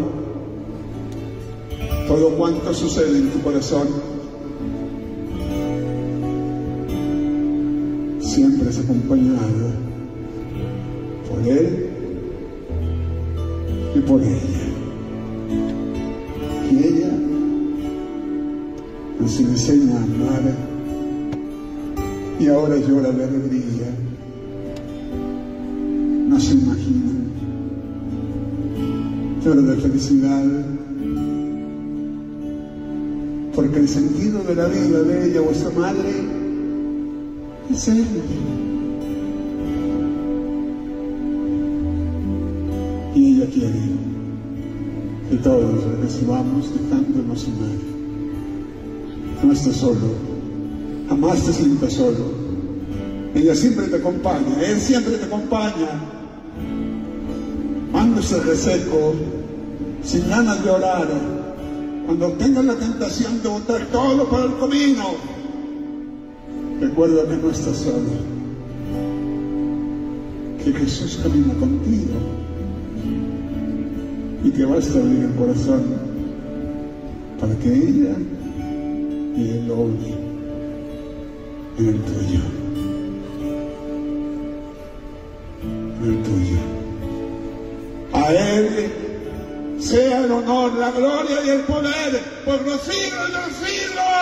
sucede 2.74 3.18
en 3.18 3.30
tu 3.32 3.42
corazón, 3.42 3.88
siempre 8.20 8.70
es 8.70 8.80
acompañado 8.80 9.74
por 11.30 11.48
Él 11.48 11.90
y 13.96 14.00
por 14.00 14.22
ella. 14.22 14.40
Y 16.72 16.78
ella 16.78 17.12
nos 19.20 19.40
enseña 19.40 20.00
a 20.00 20.04
amar 20.04 20.70
y 22.40 22.48
ahora 22.48 22.78
llora 22.78 23.12
de 23.12 23.24
alegría. 23.24 24.09
Llora 29.50 29.62
de 29.64 29.82
felicidad 29.82 30.44
porque 33.56 33.80
el 33.80 33.90
sentido 33.90 34.44
de 34.44 34.54
la 34.54 34.68
vida 34.68 35.02
de 35.02 35.28
ella, 35.28 35.42
vuestra 35.42 35.72
madre, 35.72 36.12
es 37.72 37.88
Él. 37.88 38.06
Y 43.16 43.26
ella 43.26 43.50
quiere 43.52 43.80
que 45.32 45.38
todos 45.38 45.84
recibamos 46.00 46.72
dejándonos 46.72 47.48
amar. 47.48 47.80
No 49.44 49.52
estás 49.52 49.78
solo, 49.78 50.14
jamás 51.10 51.44
te 51.44 51.54
sientas 51.54 51.94
solo. 51.94 52.34
Ella 53.34 53.56
siempre 53.56 53.88
te 53.88 53.96
acompaña, 53.96 54.62
Él 54.62 54.80
siempre 54.80 55.18
te 55.18 55.26
acompaña. 55.26 56.20
Cuando 57.92 58.22
se 58.22 58.40
reseco, 58.42 59.16
sin 60.04 60.30
ganas 60.30 60.64
de 60.64 60.70
orar, 60.70 61.08
cuando 62.06 62.32
tengas 62.34 62.66
la 62.66 62.76
tentación 62.76 63.42
de 63.44 63.50
botar 63.50 63.86
todo 63.92 64.28
para 64.30 64.46
el 64.46 64.58
camino, 64.58 65.06
recuerda 66.80 67.28
que 67.28 67.38
no 67.38 67.50
estás 67.50 67.78
solo, 67.78 68.10
que 70.64 70.74
Jesús 70.74 71.20
camina 71.22 71.54
contigo 71.54 72.14
y 74.44 74.52
que 74.52 74.66
vas 74.66 74.96
a 74.96 75.00
abrir 75.00 75.24
el 75.24 75.36
corazón 75.36 75.84
para 77.40 77.56
que 77.56 77.74
ella 77.74 78.16
y 79.36 79.50
él 79.50 79.72
obren 79.72 80.30
en 81.78 81.88
el 81.88 82.02
tuyo. 82.02 82.59
Honor, 90.50 90.74
la 90.74 90.92
gloria 90.92 91.38
y 91.46 91.50
el 91.50 91.62
poder 91.62 92.22
por 92.46 92.62
los 92.62 92.82
siglos 92.82 93.28
de 93.28 93.38
los 93.38 93.54
siglos. 93.54 94.19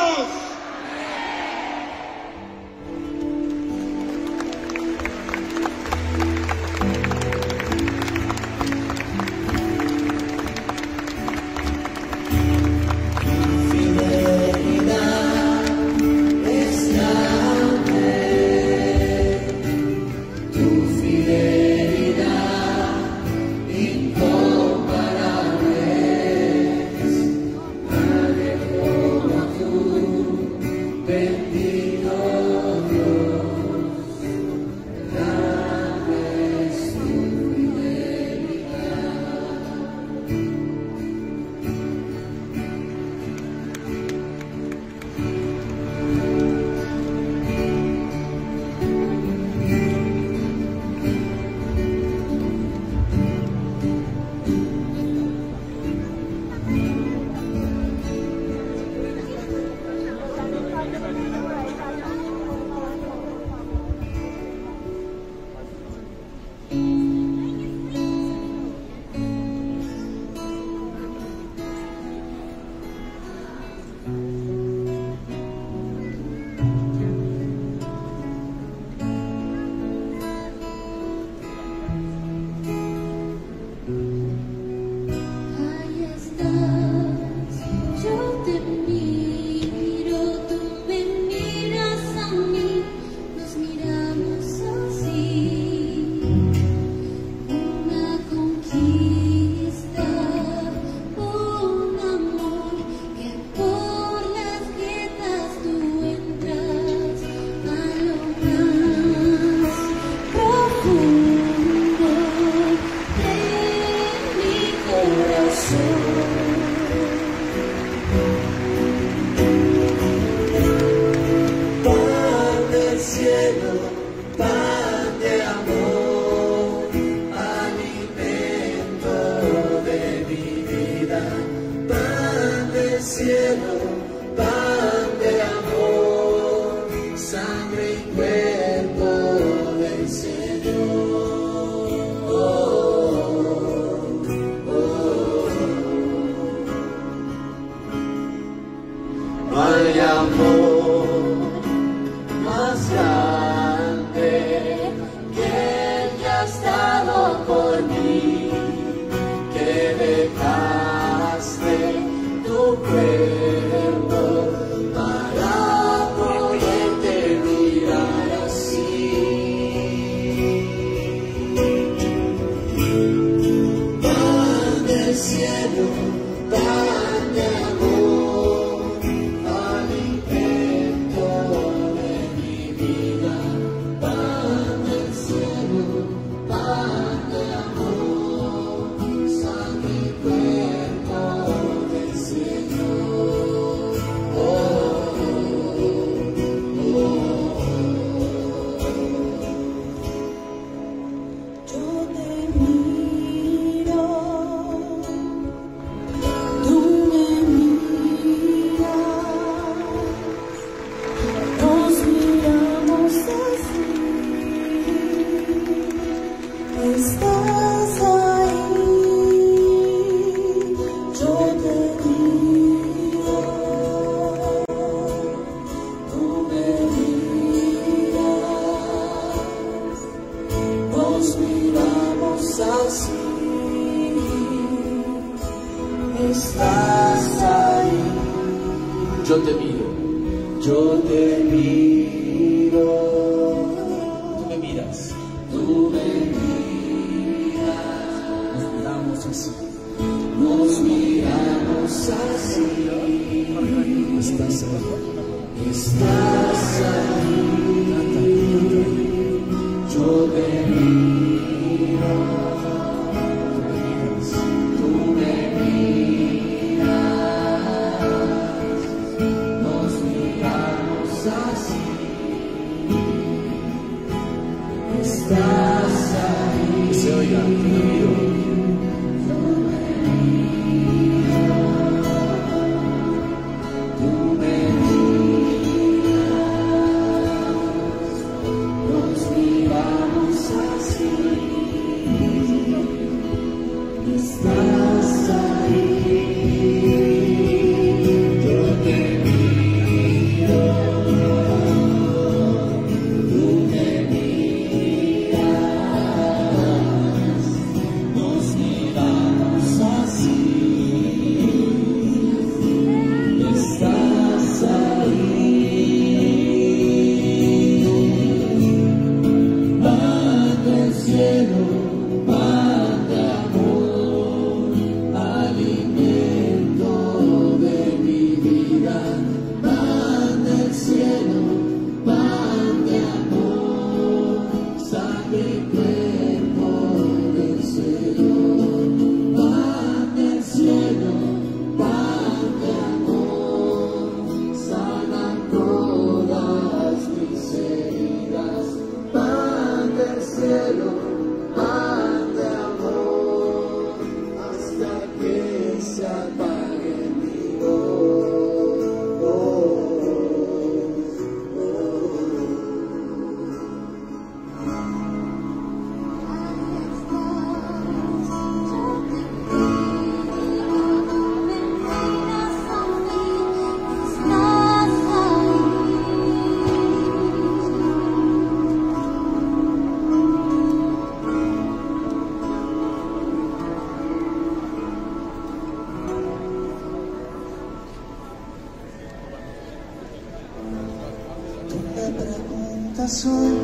corazón, 393.08 393.58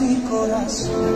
mi 0.00 0.16
corazón. 0.22 1.15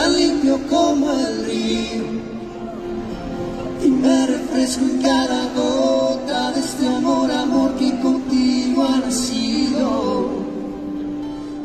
tan 0.00 0.16
limpio 0.16 0.58
como 0.68 1.10
el 1.10 1.44
río. 1.44 2.04
Y 3.84 3.88
me 3.88 4.26
refresco 4.26 4.84
en 4.84 5.02
cada 5.02 5.40
gota 5.54 6.52
de 6.52 6.60
este 6.60 6.86
amor, 6.88 7.30
amor 7.30 7.74
que 7.74 7.90
contigo 8.00 8.82
ha 8.84 8.98
nacido. 8.98 9.90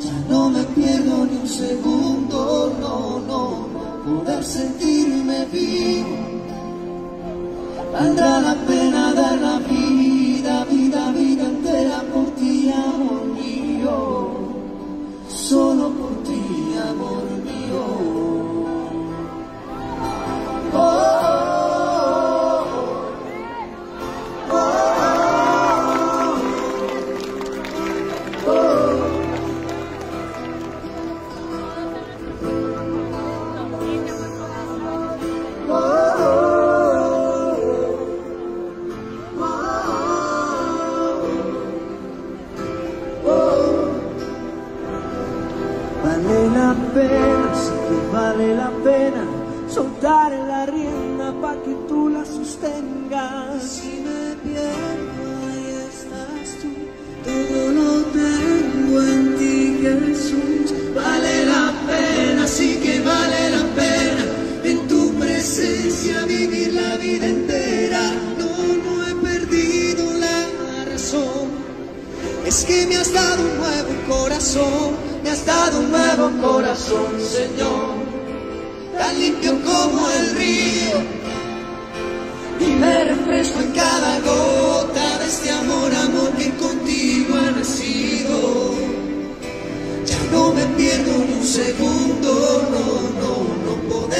Ya 0.05 0.17
no 0.29 0.49
me 0.49 0.63
pierdo 0.75 1.25
ni 1.25 1.37
un 1.43 1.47
segundo, 1.47 2.75
no, 2.81 3.19
no, 3.29 3.45
poder 4.05 4.43
sentirme 4.43 5.45
vivo. 5.53 6.17
Valdrá 7.93 8.41
la 8.41 8.55
pena 8.67 8.74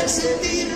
sentir 0.07 0.74